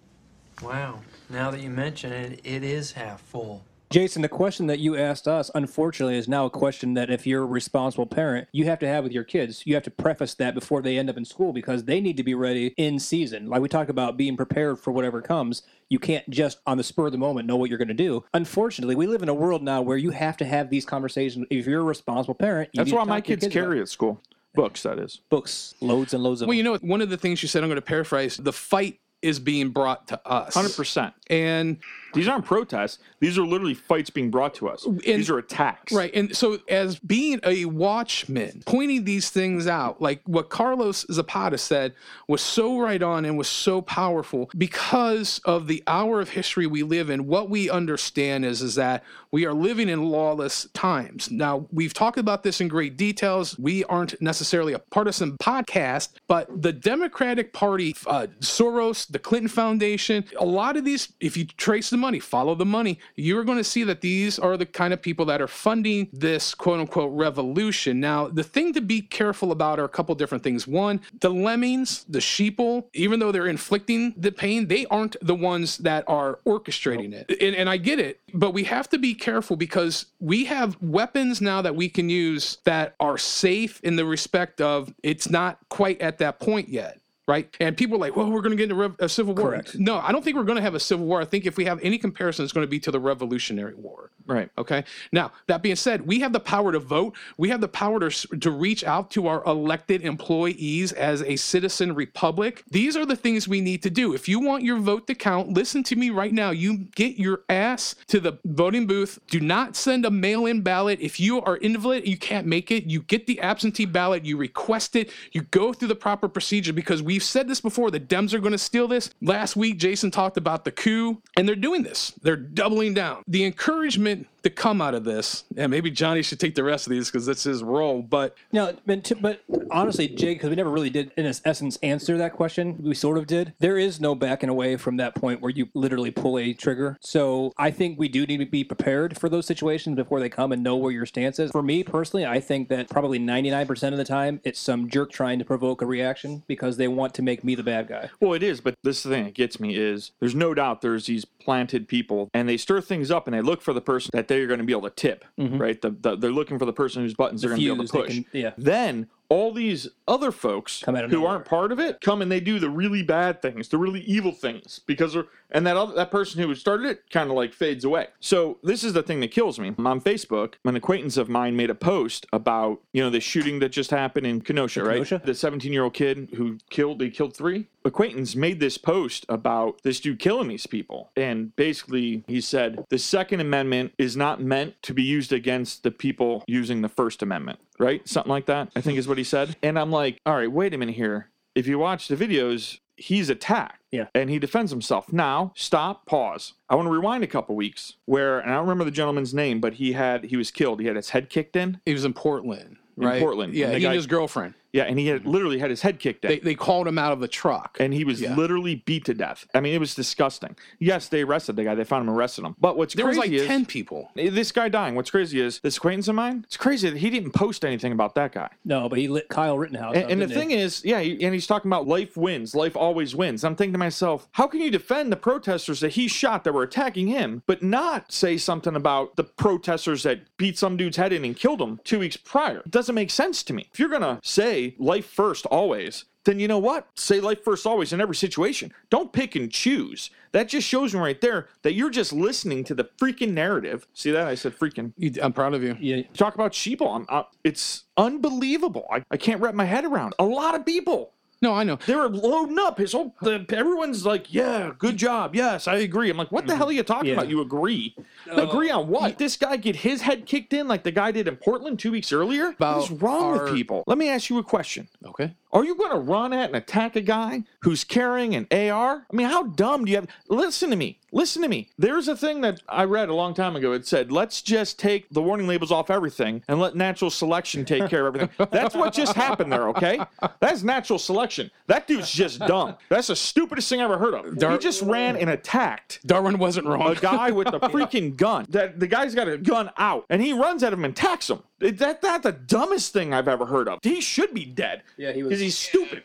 [0.61, 1.01] Wow.
[1.29, 3.63] Now that you mention it, it is half full.
[3.89, 7.43] Jason, the question that you asked us, unfortunately, is now a question that if you're
[7.43, 9.63] a responsible parent, you have to have with your kids.
[9.65, 12.23] You have to preface that before they end up in school because they need to
[12.23, 13.47] be ready in season.
[13.47, 15.61] Like we talk about being prepared for whatever comes.
[15.87, 18.25] You can't just on the spur of the moment know what you're going to do.
[18.33, 21.47] Unfortunately, we live in a world now where you have to have these conversations.
[21.49, 23.53] If you're a responsible parent, you That's need why my talk to your kids about
[23.53, 24.21] carry at school.
[24.53, 25.21] Books, that is.
[25.29, 26.47] books, loads and loads of.
[26.47, 26.57] well, them.
[26.57, 28.37] you know, one of the things you said, I'm going to paraphrase.
[28.37, 30.55] The fight is being brought to us.
[30.55, 31.13] 100%.
[31.29, 31.77] And
[32.17, 32.99] These aren't protests.
[33.19, 34.85] These are literally fights being brought to us.
[35.05, 35.93] These are attacks.
[35.93, 36.13] Right.
[36.13, 41.93] And so, as being a watchman, pointing these things out, like what Carlos Zapata said
[42.27, 46.83] was so right on and was so powerful because of the hour of history we
[46.83, 47.27] live in.
[47.27, 51.29] What we understand is, is that we are living in lawless times.
[51.29, 53.57] Now, we've talked about this in great details.
[53.59, 60.23] We aren't necessarily a partisan podcast, but the Democratic Party, uh, Soros, the Clinton Foundation,
[60.39, 63.65] a lot of these, if you trace the money, follow the money, you're going to
[63.65, 67.99] see that these are the kind of people that are funding this quote unquote revolution.
[67.99, 70.65] Now, the thing to be careful about are a couple different things.
[70.65, 75.79] One, the lemmings, the sheeple, even though they're inflicting the pain, they aren't the ones
[75.79, 77.29] that are orchestrating it.
[77.41, 81.41] And, and I get it, but we have to be careful because we have weapons
[81.41, 85.99] now that we can use that are safe in the respect of it's not quite
[85.99, 87.01] at that point yet.
[87.27, 87.53] Right.
[87.59, 89.49] And people are like, well, we're going to get into rev- a civil war.
[89.51, 89.75] Correct.
[89.77, 91.19] No, I don't think we're going to have a civil war.
[91.19, 94.11] I think if we have any comparison, it's going to be to the Revolutionary War.
[94.25, 94.49] Right.
[94.57, 94.83] Okay.
[95.11, 97.15] Now, that being said, we have the power to vote.
[97.37, 101.95] We have the power to, to reach out to our elected employees as a citizen
[101.95, 102.63] republic.
[102.69, 104.13] These are the things we need to do.
[104.13, 106.51] If you want your vote to count, listen to me right now.
[106.51, 109.19] You get your ass to the voting booth.
[109.27, 110.99] Do not send a mail in ballot.
[111.01, 112.85] If you are invalid, you can't make it.
[112.85, 117.01] You get the absentee ballot, you request it, you go through the proper procedure because
[117.17, 117.89] we've said this before.
[117.89, 119.09] The Dems are going to steal this.
[119.23, 122.13] Last week, Jason talked about the coup, and they're doing this.
[122.21, 123.23] They're doubling down.
[123.27, 126.91] The encouragement to come out of this, and maybe Johnny should take the rest of
[126.91, 130.69] these because that's his role, but No, but, to, but honestly, Jake, because we never
[130.69, 132.77] really did, in essence, answer that question.
[132.79, 133.53] We sort of did.
[133.59, 136.97] There is no backing away from that point where you literally pull a trigger.
[137.01, 140.51] So I think we do need to be prepared for those situations before they come
[140.51, 141.51] and know where your stance is.
[141.51, 145.39] For me personally, I think that probably 99% of the time, it's some jerk trying
[145.39, 148.09] to provoke a reaction because they want to make me the bad guy.
[148.19, 151.25] Well, it is, but this thing that gets me is there's no doubt there's these
[151.25, 154.47] planted people and they stir things up and they look for the person that they're
[154.47, 155.57] going to be able to tip, mm-hmm.
[155.57, 155.81] right?
[155.81, 157.93] The, the, they're looking for the person whose buttons they're going to be able to
[157.93, 158.13] push.
[158.13, 158.51] can- yeah.
[158.57, 161.29] Then all these other folks who nowhere.
[161.29, 164.31] aren't part of it come and they do the really bad things, the really evil
[164.31, 167.85] things, because they're, and that other, that person who started it kind of like fades
[167.85, 168.07] away.
[168.19, 169.73] So this is the thing that kills me.
[169.77, 173.69] On Facebook, an acquaintance of mine made a post about you know the shooting that
[173.69, 174.95] just happened in Kenosha, right?
[174.95, 175.21] Kenosha?
[175.23, 177.67] The 17 year old kid who killed he killed three.
[177.85, 182.99] Acquaintance made this post about this dude killing these people, and basically he said the
[182.99, 187.59] Second Amendment is not meant to be used against the people using the First Amendment,
[187.79, 188.07] right?
[188.07, 188.71] Something like that.
[188.75, 189.55] I think is what he said.
[189.63, 191.29] And I'm like, all right, wait a minute here.
[191.55, 193.81] If you watch the videos, he's attacked.
[193.91, 194.07] Yeah.
[194.13, 195.13] And he defends himself.
[195.13, 196.53] Now, stop, pause.
[196.69, 199.61] I want to rewind a couple weeks where, and I don't remember the gentleman's name,
[199.61, 200.81] but he had, he was killed.
[200.81, 201.79] He had his head kicked in.
[201.85, 202.77] he was in Portland.
[202.97, 203.21] In Right?
[203.21, 203.53] Portland.
[203.53, 204.55] Yeah, And he guy- and his girlfriend.
[204.77, 204.83] Yeah.
[204.85, 206.29] And he had literally had his head kicked in.
[206.29, 207.77] They, they called him out of the truck.
[207.79, 208.35] and he was Yeah.
[208.35, 209.45] literally beat to death.
[209.53, 210.55] I mean, it was disgusting.
[210.79, 211.75] Yes, they arrested the guy.
[211.75, 212.55] They found him, arrested him.
[212.59, 214.11] But what's there was crazy like is 10 people.
[214.17, 214.95] Eh, this guy dying.
[214.95, 216.43] What's crazy is this acquaintance of mine.
[216.47, 218.49] It's crazy that he didn't post anything about that guy.
[218.65, 219.95] No, but he lit Kyle Rittenhouse.
[219.95, 220.57] And, up, and the thing he?
[220.57, 223.43] is, yeah, he- and he's talking about life wins, life always wins.
[223.43, 226.63] I'm thinking to myself, how can you defend the protesters that he shot that were
[226.63, 231.23] attacking him, but not say something about the protesters that beat some dude's head in
[231.25, 232.59] and killed him two weeks prior?
[232.59, 233.67] It doesn't make sense to me.
[233.73, 236.87] If you're gonna say say life first always, then you know what?
[236.95, 238.73] Say life first always in every situation.
[238.89, 240.09] Don't pick and choose.
[240.33, 243.87] That just shows me right there that you're just listening to the freaking narrative.
[243.93, 244.27] See that?
[244.27, 244.93] I said freaking.
[245.21, 245.77] I'm proud of you.
[245.79, 246.93] Yeah, Talk about sheeple.
[246.93, 248.85] I'm, uh, it's unbelievable.
[248.91, 250.15] I, I can't wrap my head around.
[250.19, 251.13] A lot of people.
[251.41, 251.77] No, I know.
[251.85, 253.15] They were loading up his whole.
[253.21, 255.35] The, everyone's like, "Yeah, good job.
[255.35, 256.57] Yes, I agree." I'm like, "What the mm-hmm.
[256.57, 257.13] hell are you talking Yeah.
[257.13, 257.29] about?
[257.29, 257.95] You agree?
[258.29, 259.17] Uh, agree on what?
[259.17, 262.11] This guy get his head kicked in like the guy did in Portland two weeks
[262.11, 262.55] earlier?
[262.57, 263.83] What's wrong with people?
[263.85, 264.87] Let me ask you a question.
[265.05, 265.33] Okay.
[265.53, 269.05] Are you going to run at and attack a guy who's carrying an AR?
[269.11, 270.07] I mean, how dumb do you have?
[270.27, 270.99] Listen to me.
[271.13, 271.69] Listen to me.
[271.77, 273.71] There's a thing that I read a long time ago.
[273.71, 277.89] It said, let's just take the warning labels off everything and let natural selection take
[277.89, 278.47] care of everything.
[278.51, 279.99] That's what just happened there, okay?
[280.41, 281.49] That's natural selection.
[281.67, 282.75] That dude's just dumb.
[282.89, 284.51] That's the stupidest thing I ever heard of.
[284.51, 286.91] he just ran and attacked Darwin wasn't wrong.
[286.91, 288.45] a guy with a freaking gun.
[288.49, 291.39] That the guy's got a gun out, and he runs at him and attacks him.
[291.59, 293.79] That that's the dumbest thing I've ever heard of.
[293.81, 294.83] He should be dead.
[294.97, 296.03] Yeah, he was- because he's stupid.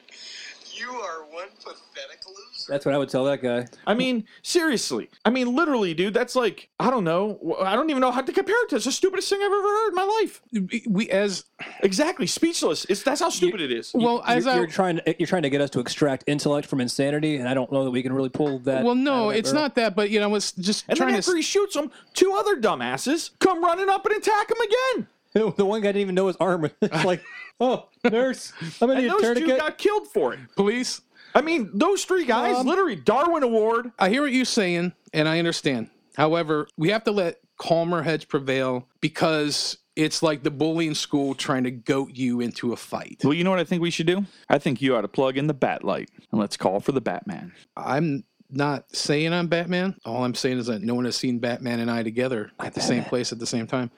[0.74, 2.21] You are one pathetic loser.
[2.66, 3.66] That's what I would tell that guy.
[3.86, 5.08] I mean, seriously.
[5.24, 6.14] I mean, literally, dude.
[6.14, 7.56] That's like I don't know.
[7.62, 8.76] I don't even know how to compare it to.
[8.76, 10.42] It's the stupidest thing I've ever heard in my life.
[10.88, 11.44] we as
[11.82, 12.84] Exactly, speechless.
[12.86, 13.92] It's that's how stupid it is.
[13.94, 16.66] well as you're, I you're trying to you're trying to get us to extract intellect
[16.66, 18.84] from insanity, and I don't know that we can really pull that.
[18.84, 19.62] well no, that it's barrel.
[19.62, 21.36] not that, but you know, I was just and then trying after to.
[21.36, 25.06] he shoots him, two other dumbasses come running up and attack him again.
[25.56, 26.70] The one guy didn't even know his arm.
[26.82, 27.22] It's like,
[27.58, 30.40] oh, nurse, I'm gonna And need a those two got killed for it.
[30.56, 31.00] Police.
[31.34, 33.92] I mean, those three guys, Um, literally Darwin Award.
[33.98, 35.90] I hear what you're saying, and I understand.
[36.16, 41.64] However, we have to let calmer heads prevail because it's like the bullying school trying
[41.64, 43.20] to goat you into a fight.
[43.22, 44.24] Well, you know what I think we should do?
[44.48, 47.00] I think you ought to plug in the bat light and let's call for the
[47.00, 47.52] Batman.
[47.76, 49.96] I'm not saying I'm Batman.
[50.04, 52.80] All I'm saying is that no one has seen Batman and I together at the
[52.80, 53.90] same place at the same time.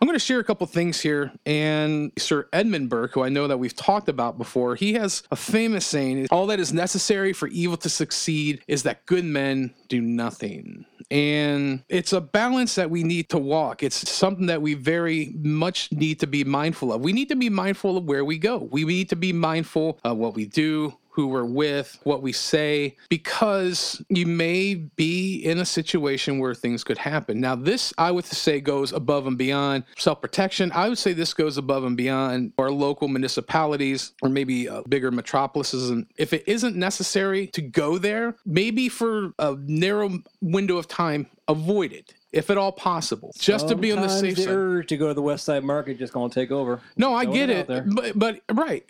[0.00, 1.32] I'm going to share a couple things here.
[1.46, 5.36] And Sir Edmund Burke, who I know that we've talked about before, he has a
[5.36, 10.00] famous saying All that is necessary for evil to succeed is that good men do
[10.00, 10.84] nothing.
[11.10, 13.82] And it's a balance that we need to walk.
[13.82, 17.00] It's something that we very much need to be mindful of.
[17.00, 18.68] We need to be mindful of where we go.
[18.70, 22.96] We need to be mindful of what we do, who we're with, what we say,
[23.08, 27.40] because you may be in a situation where things could happen.
[27.40, 30.70] Now, this I would say goes above and beyond self protection.
[30.70, 35.10] I would say this goes above and beyond our local municipalities or maybe uh, bigger
[35.10, 35.90] metropolises.
[35.90, 41.26] And if it isn't necessary to go there, maybe for a narrow window of time,
[41.48, 42.14] avoid it.
[42.30, 44.88] If at all possible, just to be on the safe the side.
[44.88, 46.82] to go to the West Side Market just gonna take over.
[46.98, 48.84] No, I Throwing get it it, but but right,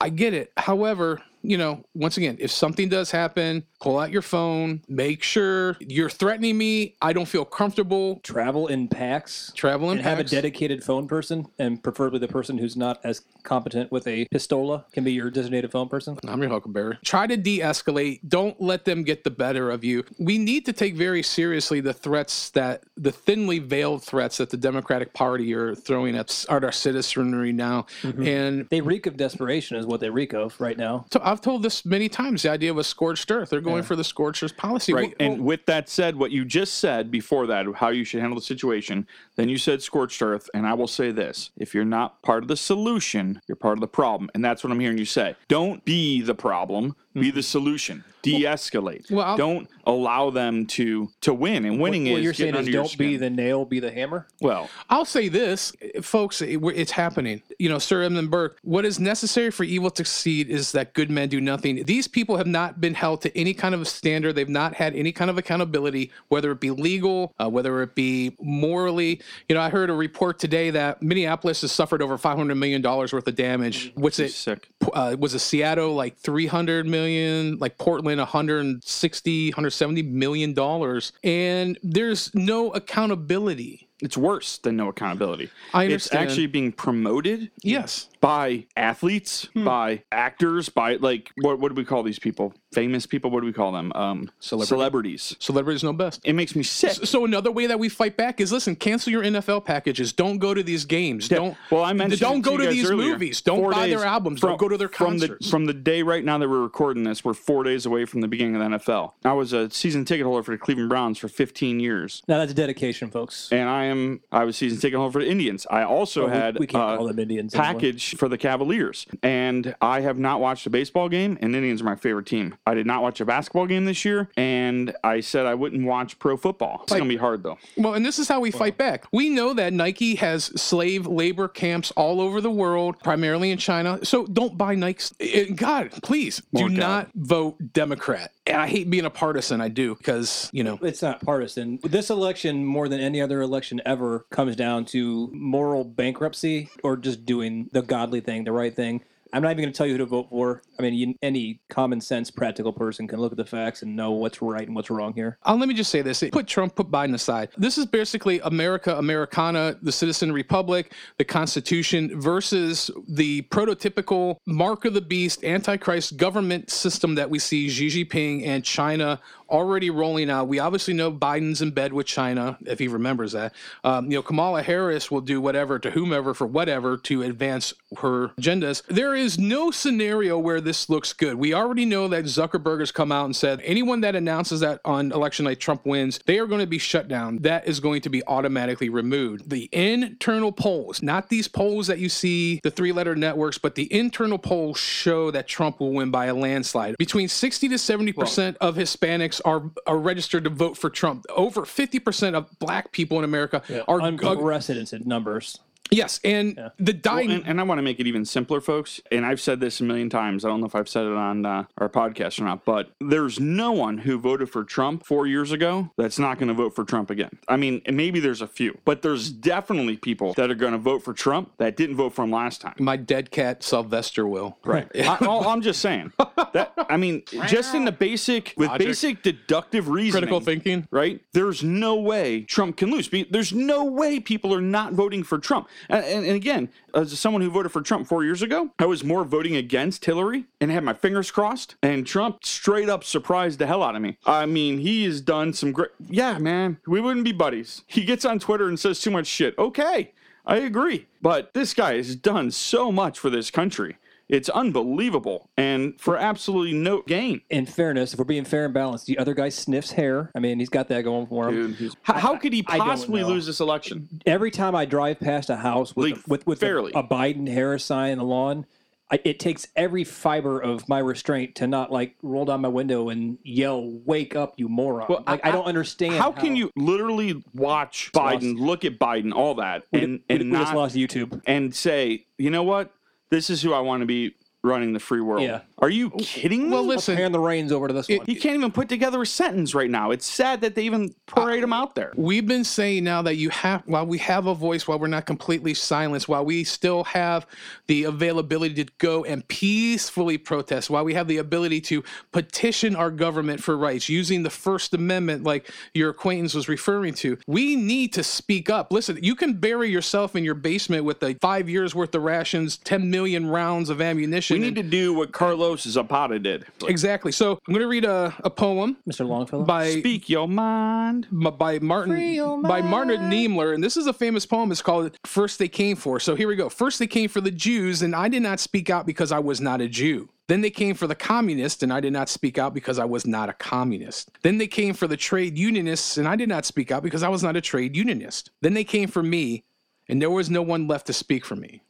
[0.00, 0.52] I, get it.
[0.56, 5.76] However, you know, once again, if something does happen, pull out your phone, make sure
[5.78, 6.96] you're threatening me.
[7.02, 8.20] I don't feel comfortable.
[8.22, 9.52] Travel in packs.
[9.54, 13.22] Travel in and have a dedicated phone person, and preferably the person who's not as
[13.42, 16.18] competent with a pistola can be your designated phone person.
[16.26, 16.98] I'm your Huckleberry.
[17.04, 18.20] Try to de-escalate.
[18.26, 20.04] Don't let them get the better of you.
[20.18, 24.56] We need to take very seriously the threats that the thinly veiled threats that the
[24.56, 27.84] Democratic Party are throwing at, at our citizenry now.
[28.00, 28.26] Mm-hmm.
[28.26, 31.04] And They reek of desperation, is what they reek of right now.
[31.12, 32.42] so I've told this many times.
[32.42, 33.50] The idea of a scorched earth.
[33.50, 34.92] They're going for the scorched earth policy.
[34.92, 35.14] Right.
[35.18, 38.38] Well- and with that said, what you just said before that, how you should handle
[38.38, 40.48] the situation, then you said scorched earth.
[40.54, 43.80] And I will say this if you're not part of the solution, you're part of
[43.80, 44.30] the problem.
[44.34, 45.36] And that's what I'm hearing you say.
[45.48, 48.04] Don't be the problem, be the solution.
[48.22, 49.10] De escalate.
[49.10, 51.66] Well, I'll- don't allow them to to win.
[51.66, 54.26] And winning what is you're saying is don't be the nail, be the hammer.
[54.40, 57.42] well, I'll say this, folks, it- it's happening.
[57.58, 61.10] You know, Sir Edmund Burke, what is necessary for evil to succeed is that good
[61.10, 61.84] men do nothing.
[61.84, 64.34] These people have not been held to any kind of a standard.
[64.36, 68.34] They've not had any kind of accountability, whether it be legal, uh, whether it be
[68.40, 69.20] morally.
[69.48, 73.12] You know, I heard a report today that Minneapolis has suffered over $500 million worth
[73.12, 73.92] of damage.
[73.94, 74.32] What's it?
[74.32, 74.68] sick.
[74.92, 82.34] Uh, was a Seattle like 300 million, like Portland 160, 170 million dollars, and there's
[82.34, 83.88] no accountability.
[84.00, 85.50] It's worse than no accountability.
[85.72, 86.24] I understand.
[86.24, 88.08] It's actually being promoted Yes.
[88.20, 89.64] by athletes, Hmm.
[89.64, 92.52] by actors, by like what what do we call these people?
[92.74, 93.30] Famous people?
[93.30, 93.92] What do we call them?
[93.94, 95.36] Um, celebrities.
[95.38, 96.20] Celebrities know best.
[96.24, 96.92] It makes me sick.
[97.06, 100.12] So another way that we fight back is listen, cancel your NFL packages.
[100.12, 101.28] Don't go to these games.
[101.28, 103.12] Don't Well, I mentioned don't it go you to guys these earlier.
[103.12, 103.40] movies.
[103.40, 104.40] Don't Four buy days their albums.
[104.40, 105.46] from- don't go to their from concerts.
[105.46, 107.24] the from the day right now that we're recording this.
[107.24, 109.14] We're four days away from the beginning of the NFL.
[109.24, 112.52] I was a season ticket holder for the Cleveland Browns for 15 years, Now that's
[112.54, 113.48] dedication, folks.
[113.52, 115.66] and I am I was season ticket holder for the Indians.
[115.70, 117.72] I also Well, we- had we can't uh, call them Indians anymore.
[117.74, 121.38] package for the Cavaliers, and I have not watched a baseball game.
[121.40, 122.54] And Indians are my favorite team.
[122.66, 126.18] I did not watch a basketball game this year, and I said I wouldn't watch
[126.18, 126.80] pro football.
[126.84, 127.58] It's gonna be hard though.
[127.76, 129.04] Well, and this is how we fight back.
[129.12, 134.02] We know that Nike has slave labor camps all over the world, primarily in China.
[134.02, 135.12] So don't buy Nikes.
[135.20, 138.32] Eh, God, please do not vote Democrat.
[138.46, 139.60] And I hate being a partisan.
[139.60, 141.80] I do because you know It's not partisan.
[141.82, 147.26] This election, more than any other election ever, comes down to moral bankruptcy or just
[147.26, 149.02] doing the godly thing, the right thing.
[149.34, 150.62] I'm not even going to tell you who to vote for.
[150.78, 154.12] I mean, you, any common sense, practical person can look at the facts and know
[154.12, 155.38] what's right and what's wrong here.
[155.44, 156.22] Uh, let me just say this.
[156.30, 157.48] Put Trump, put Biden aside.
[157.56, 164.94] This is basically America, Americana, the citizen republic, the Constitution versus the prototypical mark of
[164.94, 169.20] the beast, antichrist government system that we see Xi Jinping and China
[169.50, 170.48] already rolling out.
[170.48, 173.54] We obviously know Biden's in bed with China, if he remembers that.
[173.84, 178.28] Um, you know, Kamala Harris will do whatever to whomever for whatever to advance her
[178.40, 178.82] agendas.
[178.86, 181.36] There is no scenario where this looks good.
[181.36, 185.12] We already know that Zuckerberg has come out and said anyone that announces that on
[185.12, 187.38] election night Trump wins, they are going to be shut down.
[187.38, 189.48] That is going to be automatically removed.
[189.48, 193.92] The internal polls, not these polls that you see, the three letter networks, but the
[193.92, 196.96] internal polls show that Trump will win by a landslide.
[196.98, 201.24] Between 60 to 70% of Hispanics are, are registered to vote for Trump.
[201.30, 204.00] Over 50% of black people in America are.
[204.00, 205.58] Unprecedented numbers.
[205.94, 209.00] Yes, and the Well, and, and I want to make it even simpler, folks.
[209.10, 210.44] And I've said this a million times.
[210.44, 213.38] I don't know if I've said it on uh, our podcast or not, but there's
[213.40, 216.84] no one who voted for Trump four years ago that's not going to vote for
[216.84, 217.38] Trump again.
[217.48, 221.02] I mean, maybe there's a few, but there's definitely people that are going to vote
[221.02, 222.74] for Trump that didn't vote for him last time.
[222.78, 224.58] my dead cat Sylvester will.
[224.64, 224.88] Right.
[224.94, 226.12] I, I'm just saying
[226.52, 226.72] that.
[226.88, 228.86] I mean, just in the basic with Logic.
[228.88, 230.88] basic deductive reasoning, Critical thinking.
[230.90, 231.20] right?
[231.32, 233.08] There's no way Trump can lose.
[233.30, 235.68] There's no way people are not voting for Trump.
[235.88, 239.04] And, and, and again, as someone who voted for Trump four years ago, I was
[239.04, 241.76] more voting against Hillary and had my fingers crossed.
[241.82, 244.18] And Trump straight up surprised the hell out of me.
[244.26, 245.90] I mean, he has done some great.
[246.08, 247.82] Yeah, man, we wouldn't be buddies.
[247.86, 249.56] He gets on Twitter and says too much shit.
[249.58, 250.12] Okay.
[250.46, 251.06] I agree.
[251.22, 253.96] But this guy has done so much for this country.
[254.28, 255.50] It's unbelievable.
[255.56, 257.42] And for absolutely no gain.
[257.50, 260.30] In fairness, if we're being fair and balanced, the other guy sniffs hair.
[260.34, 261.74] I mean, he's got that going for him.
[261.74, 264.08] Dude, how, how could he possibly lose this election?
[264.26, 266.92] Every time I drive past a house with Like, with, with a, fairly.
[266.94, 268.66] a Biden Harris sign on the lawn,
[269.10, 273.10] I, it takes every fiber of my restraint to not like roll down my window
[273.10, 276.14] and yell, "Wake up, you moron!" Well, like I, don't understand.
[276.14, 280.58] How can you literally watch Biden, look at Biden, all that, and, we, and we
[280.58, 281.42] just not lost YouTube.
[281.46, 282.92] and say, you know what?
[283.34, 284.32] This is who I want to be
[284.64, 285.42] running the free world.
[285.42, 285.60] Yeah.
[285.78, 286.70] Are you oh, kidding me?
[286.70, 288.20] Well, Let's listen, hand the reins over to this one.
[288.26, 290.10] he can't even put together a sentence right now.
[290.10, 292.12] It's sad that they even parade him out there.
[292.16, 295.26] We've been saying now that you have, while we have a voice, while we're not
[295.26, 297.46] completely silenced, while we still have
[297.86, 303.10] the availability to go and peacefully protest, while we have the ability to petition our
[303.10, 308.12] government for rights using the First Amendment, like your acquaintance was referring to, we need
[308.14, 308.90] to speak up.
[308.90, 312.78] Listen, you can bury yourself in your basement with the five years worth of rations,
[312.78, 314.53] 10 million rounds of ammunition.
[314.54, 316.66] We need to do what Carlos Zapata did.
[316.86, 317.32] Exactly.
[317.32, 319.26] So I'm going to read a, a poem Mr.
[319.26, 319.64] Longfellow.
[319.64, 321.26] by Speak your mind.
[321.32, 324.70] m- by Martin by Martin Niemöller, and this is a famous poem.
[324.72, 326.68] It's called "First They Came For." So here we go.
[326.68, 329.60] First they came for the Jews, and I did not speak out because I was
[329.60, 330.28] not a Jew.
[330.46, 333.26] Then they came for the communists, and I did not speak out because I was
[333.26, 334.30] not a communist.
[334.42, 337.28] Then they came for the trade unionists, and I did not speak out because I
[337.30, 338.50] was not a trade unionist.
[338.60, 339.64] Then they came for me,
[340.06, 341.80] and there was no one left to speak for me.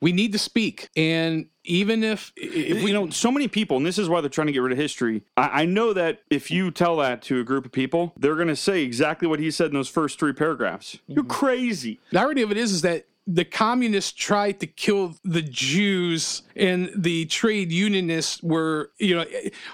[0.00, 3.86] We need to speak, and even if if we you know, so many people, and
[3.86, 5.22] this is why they're trying to get rid of history.
[5.36, 8.48] I, I know that if you tell that to a group of people, they're going
[8.48, 10.98] to say exactly what he said in those first three paragraphs.
[11.06, 11.30] You're mm-hmm.
[11.30, 12.00] crazy.
[12.12, 16.90] The irony of it is, is that the communists tried to kill the Jews, and
[16.96, 19.24] the trade unionists were, you know,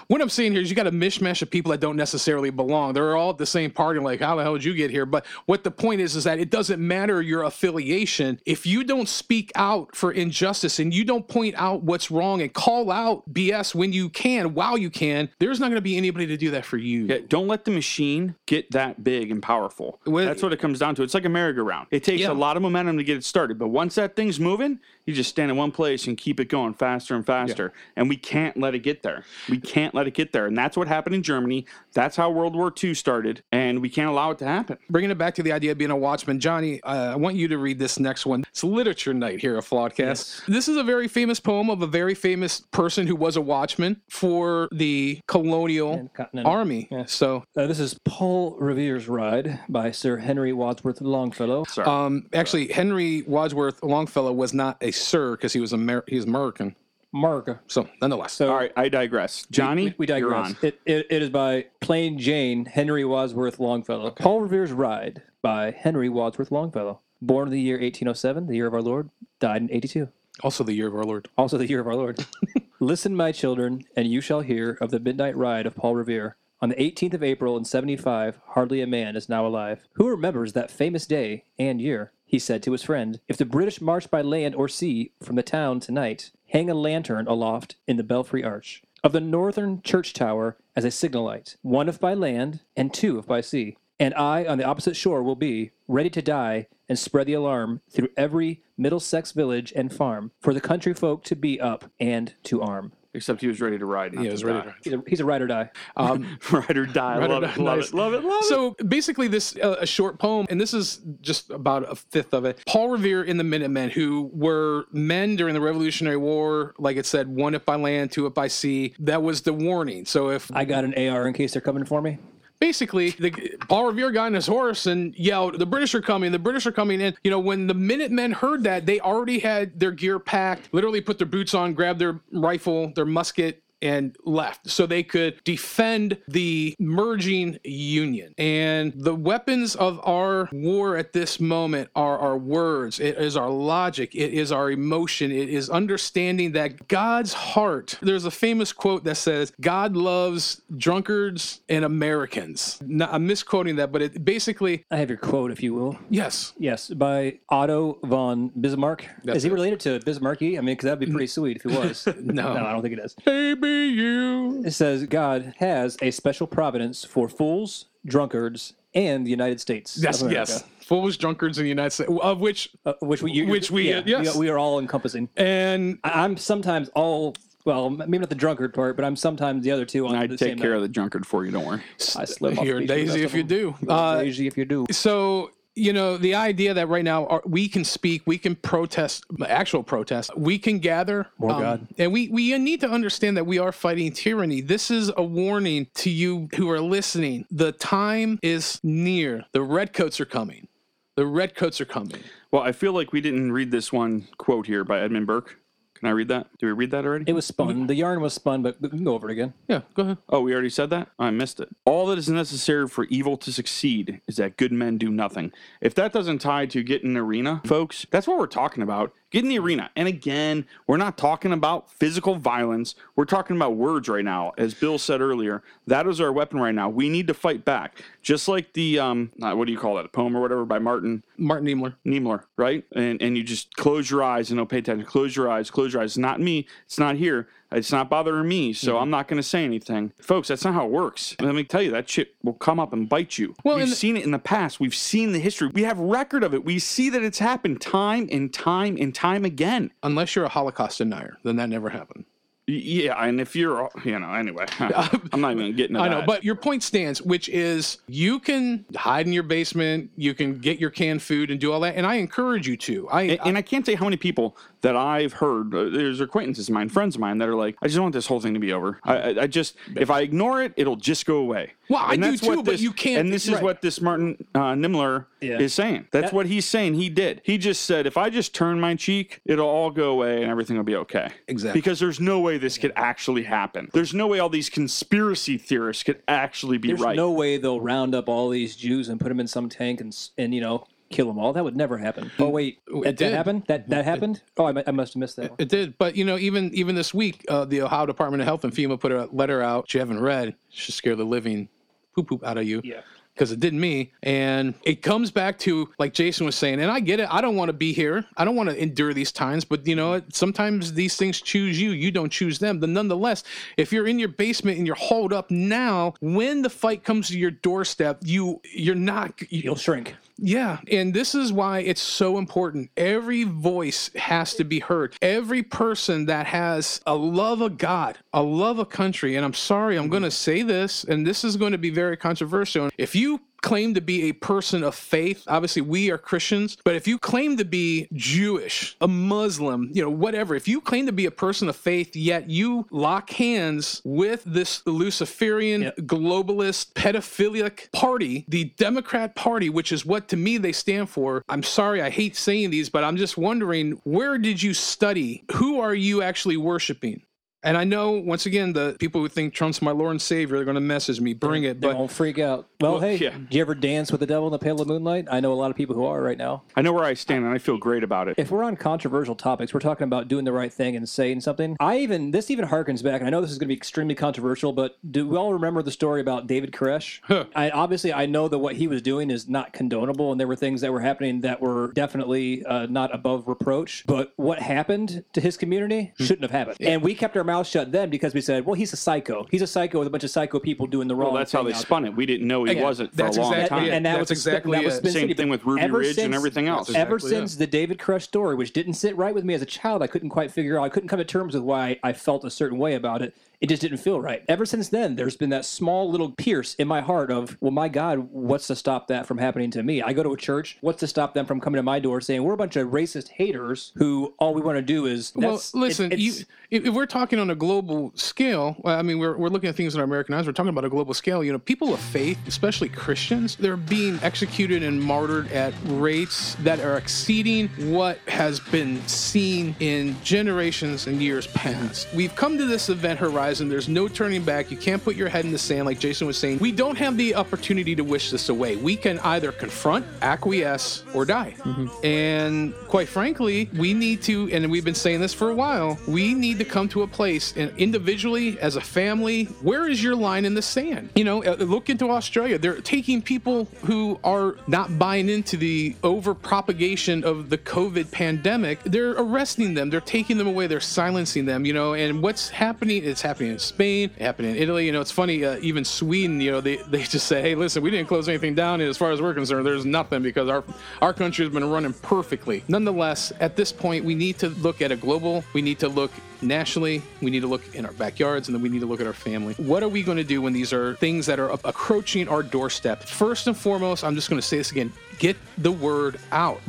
[0.07, 2.93] what I'm saying here is you got a mishmash of people that don't necessarily belong.
[2.93, 3.99] They're all at the same party.
[3.99, 5.05] Like, how the hell did you get here?
[5.05, 9.07] But what the point is, is that it doesn't matter your affiliation if you don't
[9.07, 13.75] speak out for injustice and you don't point out what's wrong and call out BS
[13.75, 15.29] when you can, while you can.
[15.39, 17.05] There's not going to be anybody to do that for you.
[17.05, 19.99] Yeah, don't let the machine get that big and powerful.
[20.05, 21.03] That's what it comes down to.
[21.03, 21.87] It's like a merry-go-round.
[21.91, 22.31] It takes Yeah.
[22.31, 25.29] a lot of momentum to get it started, but once that thing's moving, you just
[25.29, 27.73] stand in one place and keep it going faster and faster.
[27.95, 29.23] And we can't let it get there.
[29.49, 30.45] We can't let it get there.
[30.45, 31.65] And that's what happened in Germany.
[31.93, 34.77] That's how World War II started, and we can't allow it to happen.
[34.89, 37.47] bringing it back to the idea of being a watchman, Johnny, uh, I want you
[37.49, 38.43] to read this next one.
[38.49, 40.45] It's literature night here at Flawedcast.
[40.45, 44.01] This is a very famous poem of a very famous person who was a watchman
[44.09, 46.51] for the colonial And continental.
[46.51, 46.89] army.
[47.07, 51.65] So, Uh, this is Paul Revere's Ride by Sir Henry Wadsworth Longfellow.
[51.65, 51.87] Sorry.
[51.87, 56.25] um, actually, Henry Wadsworth Longfellow was not a sir because he was Amer- he was
[56.25, 56.75] American.
[57.15, 57.59] Mark.
[57.67, 58.33] So, nonetheless.
[58.33, 59.45] So All right, I digress.
[59.51, 60.47] Johnny, we, we digress.
[60.47, 60.57] on.
[60.63, 64.11] It, it, it is by Plain Jane Henry Wadsworth Longfellow.
[64.11, 67.01] Paul Revere's Ride by Henry Wadsworth Longfellow.
[67.21, 70.09] Born in the year 1807, the year of our Lord, died in 82.
[70.41, 71.29] Also, the year of our Lord.
[71.37, 72.25] Also the year of our Lord.
[72.79, 76.35] Listen, my children, and you shall hear of the midnight ride of Paul Revere.
[76.61, 79.83] On the 18th of April in 75, hardly a man is now alive.
[79.93, 82.13] Who remembers that famous day and year?
[82.25, 85.43] He said to his friend, If the British march by land or sea from the
[85.43, 90.57] town tonight, hang a lantern aloft in the belfry arch of the northern church tower
[90.75, 93.77] as a signal light, one if by land and two if by sea.
[93.99, 97.81] And I on the opposite shore will be, ready to die and spread the alarm
[97.91, 102.61] through every Middlesex village and farm, for the country folk to be up and to
[102.61, 102.93] arm.
[103.15, 104.13] Except he was ready to ride.
[104.13, 105.69] Yeah, he was ready to He's a, he's a ride or die.
[105.97, 107.19] ride or die.
[107.19, 107.89] Ride or love, die, it, love nice.
[107.89, 108.45] it, love it, love it.
[108.45, 112.45] So basically, this uh, a short poem, and this is just about a fifth of
[112.45, 112.63] it.
[112.65, 117.27] Paul Revere and the Minutemen, who were men during the Revolutionary War, like it said,
[117.27, 118.95] one if by land, two if by sea.
[118.99, 120.05] That was the warning.
[120.05, 122.17] So if I got an AR in case they're coming for me.
[122.63, 123.29] Basically the
[123.67, 126.31] Paul Revere got on his horse and yelled, "The British are coming!
[126.31, 129.77] The British are coming!" And you know, when the Minutemen heard that, they already had
[129.77, 133.62] their gear packed, literally put their boots on, grabbed their rifle, their musket.
[133.83, 138.33] And left so they could defend the merging union.
[138.37, 143.49] And the weapons of our war at this moment are our words, it is our
[143.49, 147.97] logic, it is our emotion, it is understanding that God's heart.
[148.01, 152.79] There's a famous quote that says, God loves drunkards and Americans.
[152.85, 155.97] No, I'm misquoting that, but it basically, I have your quote, if you will.
[156.09, 156.53] yes.
[156.57, 159.05] Yes, by Otto von Bismarck.
[159.25, 159.53] That's is he it.
[159.53, 160.57] related to Bismarcky?
[160.57, 162.07] I mean, because that'd be pretty sweet if he was.
[162.23, 162.53] No.
[162.53, 163.13] no, I don't think it is.
[163.25, 164.63] Baby, you.
[164.65, 169.99] It says God has a special providence for fools, drunkards, and the United States.
[170.01, 170.63] Yes, of yes.
[170.85, 174.03] Fools, drunkards in the United States, of which, Uh, which we, you, Which we, uh,
[174.05, 174.33] yes.
[174.35, 175.29] we, we are all encompassing.
[175.37, 179.71] and I- I'm sometimes all well, maybe not the drunkard part, but I'm sometimes the
[179.71, 180.75] other two on I'd the take same care night.
[180.75, 181.51] of the drunkard for you.
[181.51, 181.81] Don't worry.
[182.17, 183.73] I slip off you're the beach with the daisy if you do.
[183.87, 184.85] Uh, Daisy if you do.
[184.91, 189.25] So, you know, the idea that right now our, we can speak, we can protest,
[189.47, 191.27] actual protest, we can gather.
[191.37, 191.87] More um, God.
[191.97, 194.61] And we, we need to understand that we are fighting tyranny.
[194.61, 197.45] This is a warning to you who are listening.
[197.49, 199.45] The time is near.
[199.51, 200.67] The redcoats are coming.
[201.15, 202.23] The redcoats are coming.
[202.51, 205.59] Well, I feel like we didn't read this one quote here by Edmund Burke.
[206.03, 206.47] Can I read that?
[206.57, 207.23] Did we read that already?
[207.27, 207.87] It was spun.
[207.87, 209.53] The yarn was spun, but we can go over it again.
[209.69, 210.17] Yeah, go ahead.
[210.27, 211.07] Oh, we already said that?
[211.17, 211.69] I missed it.
[211.85, 215.53] All that is necessary for evil to succeed is that good men do nothing.
[215.79, 219.13] If that doesn't tie to get in the arena, folks, that's what we're talking about.
[219.33, 219.89] Get in the arena.
[219.95, 222.93] And again, we're not talking about physical violence.
[223.15, 224.53] We're talking about words right now.
[224.59, 226.87] As Bill said earlier, that is our weapon right now.
[226.87, 228.03] We need to fight back.
[228.21, 230.77] Just like the, um, uh, what do you call that, a poem or whatever by
[230.77, 231.95] Martin Martin Niemler.
[232.05, 232.83] Niemler, right?
[232.95, 235.03] And and you just close your eyes and don't pay attention.
[235.07, 236.11] Close your eyes, close your eyes.
[236.11, 236.67] It's not me.
[236.85, 237.47] It's not here.
[237.73, 238.73] It's not bothering me.
[238.73, 239.01] So Mm-hmm.
[239.03, 240.11] I'm not going to say anything.
[240.21, 241.35] Folks, that's not how it works.
[241.39, 243.55] Let me tell you, that shit will come up and bite you.
[243.63, 244.79] Well, We've seen it in the past.
[244.79, 245.67] We've seen the history.
[245.69, 246.63] We have record of it.
[246.63, 249.91] We see that it's happened time and time and time again.
[250.03, 252.25] Unless you're a Holocaust denier, then that never happened.
[252.65, 256.25] Yeah, and if you're, you know, anyway, I'm not even getting I know, that.
[256.27, 260.79] but your point stands, which is you can hide in your basement, you can get
[260.79, 263.09] your canned food and do all that, and I encourage you to.
[263.09, 265.73] I, And, and I can't say how many people that I've heard.
[265.73, 268.27] Uh, there's acquaintances of mine, friends of mine, that are like, "I just want this
[268.27, 268.99] whole thing to be over.
[269.03, 272.23] I, I, I just, if I ignore it, it'll just go away." Well, I and
[272.23, 273.63] do too, what but this- you can't- And this is right.
[273.63, 275.59] what this Martin uh, Nimmler Yeah.
[275.59, 276.07] is saying.
[276.11, 276.93] That's That- what he's saying.
[276.95, 277.41] He did.
[277.43, 280.77] He just said, "If I just turn my cheek, it'll all go away and everything
[280.77, 281.79] will be okay." Exactly.
[281.79, 283.89] Because there's no way this could actually happen.
[283.93, 287.07] There's no way all these conspiracy theorists could actually be There's right.
[287.09, 290.01] There's no way they'll round up all these Jews and put them in some tank
[290.01, 291.53] and and you know kill them all.
[291.53, 292.31] That would never happen.
[292.39, 293.33] Oh wait, that, that did.
[293.33, 293.63] happened.
[293.67, 294.41] That that happened.
[294.57, 295.51] Oh, I, I must have missed that.
[295.51, 295.57] One.
[295.59, 298.63] It did, but you know, even even this week, uh, the Ohio Department of Health
[298.63, 299.83] and FEMA put a letter out.
[299.83, 301.69] Which you haven't read, should scare the living
[302.15, 302.81] poop poop out of you.
[302.83, 303.01] Yeah.
[303.33, 306.99] Because it did me, and it comes back to like Jason was saying, and I
[306.99, 307.27] get it.
[307.31, 308.25] I don't want to be here.
[308.37, 311.89] I don't want to endure these times, but you know, sometimes these things choose you.
[311.93, 312.79] You don't choose them.
[312.79, 313.43] But nonetheless,
[313.75, 317.39] if you're in your basement and you're holed up now, when the fight comes to
[317.39, 319.41] your doorstep, you you're not.
[319.49, 320.13] You, You'll shrink.
[320.37, 322.89] Yeah, and this is why it's so important.
[322.97, 325.15] Every voice has to be heard.
[325.21, 329.97] Every person that has a love of God, a love of country, and I'm sorry,
[329.97, 332.89] I'm going to say this, and this is going to be very controversial.
[332.97, 337.07] If you claim to be a person of faith, obviously we are Christians, but if
[337.07, 341.25] you claim to be Jewish, a Muslim, you know, whatever, if you claim to be
[341.25, 345.95] a person of faith, yet you lock hands with this Luciferian, Yep.
[346.01, 351.43] globalist, pedophilic party, the Democrat Party, which is what to me they stand for.
[351.49, 355.43] I'm sorry, I hate saying these, but I'm just wondering where did you study?
[355.53, 357.23] Who are you actually worshiping?
[357.63, 360.65] And I know, once again, the people who think Trump's my Lord and Savior, they're
[360.65, 361.79] going to message me, bring it.
[361.79, 362.67] But won't freak out.
[362.81, 363.29] Well, Well, hey, yeah.
[363.31, 365.27] do you ever dance with the devil in the pale of moonlight?
[365.31, 366.63] I know a lot of people who are right now.
[366.75, 368.35] I know where I stand, and I feel great about it.
[368.37, 371.77] If we're on controversial topics, we're talking about doing the right thing and saying something.
[371.79, 374.15] I even this even harkens back, and I know this is going to be extremely
[374.15, 377.19] controversial, but do we all remember the story about David Koresh?
[377.55, 380.55] I obviously I know that what he was doing is not condonable, and there were
[380.57, 384.03] things that were happening that were definitely uh, not above reproach.
[384.05, 387.91] But what happened to his community shouldn't have happened, and we kept our mouths shut
[387.91, 389.45] then because we said, "Well, he's a psycho.
[389.51, 391.63] He's a psycho with a bunch of psycho people doing the wrong." Well, that's how
[391.63, 392.15] they out spun it.
[392.15, 393.85] We didn't know he Yeah, wasn't for a long exactly time.
[393.85, 393.89] it.
[393.93, 394.95] and that That's was exactly that was.
[394.95, 395.33] Spin Same City.
[395.35, 396.87] thing with Ruby Ever Ridge and since- everything else.
[396.87, 399.61] That's Ever Exactly, since the David Koresh story, which didn't sit right with me as
[399.61, 400.83] a child, I couldn't quite figure out.
[400.83, 403.35] I couldn't come to terms with why I felt a certain way about it.
[403.63, 404.43] It just didn't feel right.
[404.49, 407.87] Ever since then, there's been that small little pierce in my heart of, well, my
[407.87, 410.01] God, what's to stop that from happening to me?
[410.01, 410.77] I go to a church.
[410.81, 413.29] What's to stop them from coming to my door saying we're a bunch of racist
[413.29, 417.05] haters who all we want to do is Well, listen, it's- you, if if we're
[417.05, 420.35] talking on a global scale, I mean, we're, we're looking at things in our American
[420.35, 420.45] eyes.
[420.45, 421.41] We're talking about a global scale.
[421.41, 426.81] You know, people of faith, especially Christians, they're being executed and martyred at rates that
[426.81, 432.13] are exceeding what has been seen in generations and years past.
[432.13, 433.52] We've come to this event horizon.
[433.61, 434.71] And there's no turning back.
[434.71, 436.59] You can't put your head in the sand, like Jason was saying.
[436.59, 438.75] We don't have the opportunity to wish this away.
[438.75, 441.55] We can either confront, acquiesce, or die.
[442.03, 446.33] And quite frankly, we need to, and we've been saying this for a while, we
[446.33, 450.45] need to come to a place and individually, as a family, where is your line
[450.45, 451.09] in the sand?
[451.15, 452.57] You know, uh, look into Australia.
[452.57, 458.81] They're taking people who are not buying into the over propagation of the COVID pandemic.
[458.83, 459.89] They're arresting them.
[459.89, 460.67] They're taking them away.
[460.67, 463.03] They're silencing them, you know, and what's happening?
[463.03, 464.85] It's happening in Spain, happening in Italy.
[464.85, 467.83] You know, it's funny, uh, even Sweden, you know, they, they just say, hey, listen,
[467.83, 468.81] we didn't close anything down.
[468.81, 470.63] And as far as we're concerned, there's nothing because our,
[471.01, 472.63] our country has been running perfectly.
[472.67, 476.11] Nonetheless, at this point, we need to look at a global, we need to look
[476.41, 479.07] nationally, we need to look in our backyards, and then we need to look at
[479.07, 479.53] our family.
[479.55, 483.03] What are we going to do when these are things that are approaching our doorstep?
[483.03, 486.59] First and foremost, I'm just going to say this again get the word out.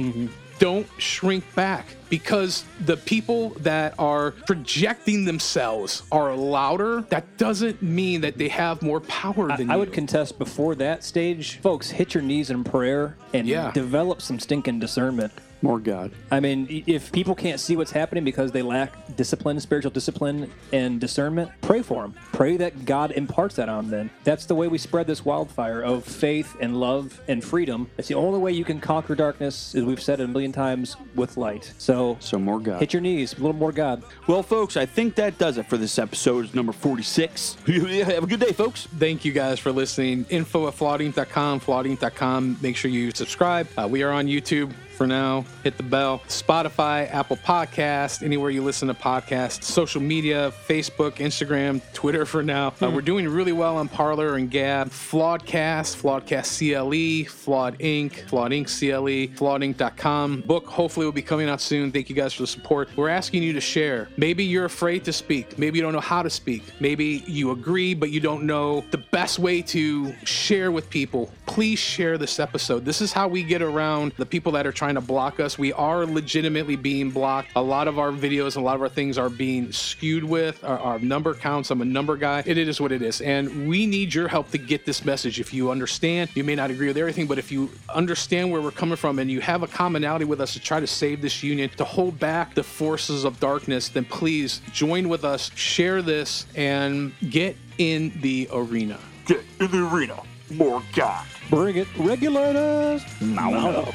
[0.59, 7.03] Don't shrink back because the people that are projecting themselves are louder.
[7.09, 9.81] That doesn't mean that they have more power than I you.
[9.81, 13.73] would contest before that stage, folks, hit your knees in prayer and Yeah.
[13.73, 15.33] develop some stinking discernment.
[15.65, 16.13] More God.
[16.31, 21.01] I mean, if people can't see what's happening because they lack discipline, spiritual discipline, and
[21.01, 22.15] discernment, pray for them.
[22.33, 24.11] Pray that God imparts that on them.
[24.25, 27.89] That's the way we spread this wildfire of faith and love and freedom.
[27.97, 31.39] It's the only way you can conquer darkness, as we've said a million times, with
[31.39, 31.73] light.
[31.79, 32.81] So, So more God.
[32.81, 34.03] hit your knees, a little more God.
[34.27, 37.55] Well, folks, I think that does it for this episode, number 46.
[37.67, 38.87] Have a good day, folks.
[38.99, 40.27] Thank you guys for listening.
[40.29, 42.59] Info at flawedink.com, flawedink.com.
[42.61, 43.67] Make sure you subscribe.
[43.79, 45.45] Uh, we are on YouTube for now.
[45.63, 46.21] Hit the bell.
[46.29, 52.73] Spotify, Apple Podcast, anywhere you listen to podcasts, social media, Facebook, Instagram, Twitter for now.
[52.81, 54.89] Uh, we're doing really well on Parler and Gab.
[54.89, 58.67] Flawedcast, Flawedcast CLE, Flawed Inc., Flawed Inc.
[58.67, 60.43] CLE, flawedinc.com.
[60.43, 61.91] Book hopefully will be coming out soon.
[61.91, 62.89] Thank you guys for the support.
[62.97, 64.09] We're asking you to share.
[64.17, 65.59] Maybe you're afraid to speak.
[65.59, 66.63] Maybe you don't know how to speak.
[66.81, 71.31] Maybe you agree, but you don't know the best way to share with people.
[71.47, 72.85] Please share this episode.
[72.85, 75.59] This is how we get around the people that are trying to block us.
[75.59, 77.49] We are legitimately being blocked.
[77.57, 80.79] A lot of our videos, a lot of our things are being skewed with our,
[80.79, 81.71] our number counts.
[81.71, 82.43] I'm a number guy.
[82.45, 83.23] It is what it is.
[83.23, 85.41] And we need your help to get this message.
[85.41, 88.71] If you understand, you may not agree with everything, but if you understand where we're
[88.71, 91.71] coming from and you have a commonality with us to try to save this union,
[91.79, 97.15] to hold back the forces of darkness, then please join with us, share this, and
[97.31, 98.99] get in the arena.
[99.25, 100.21] Get in the arena.
[100.51, 101.27] More God.
[101.49, 101.89] Bring it.
[101.97, 103.03] Regulators.
[103.21, 103.95] Mount up.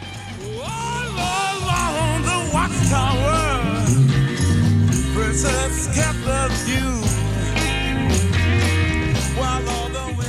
[5.13, 6.91] Princess kept the view
[9.39, 10.28] while all the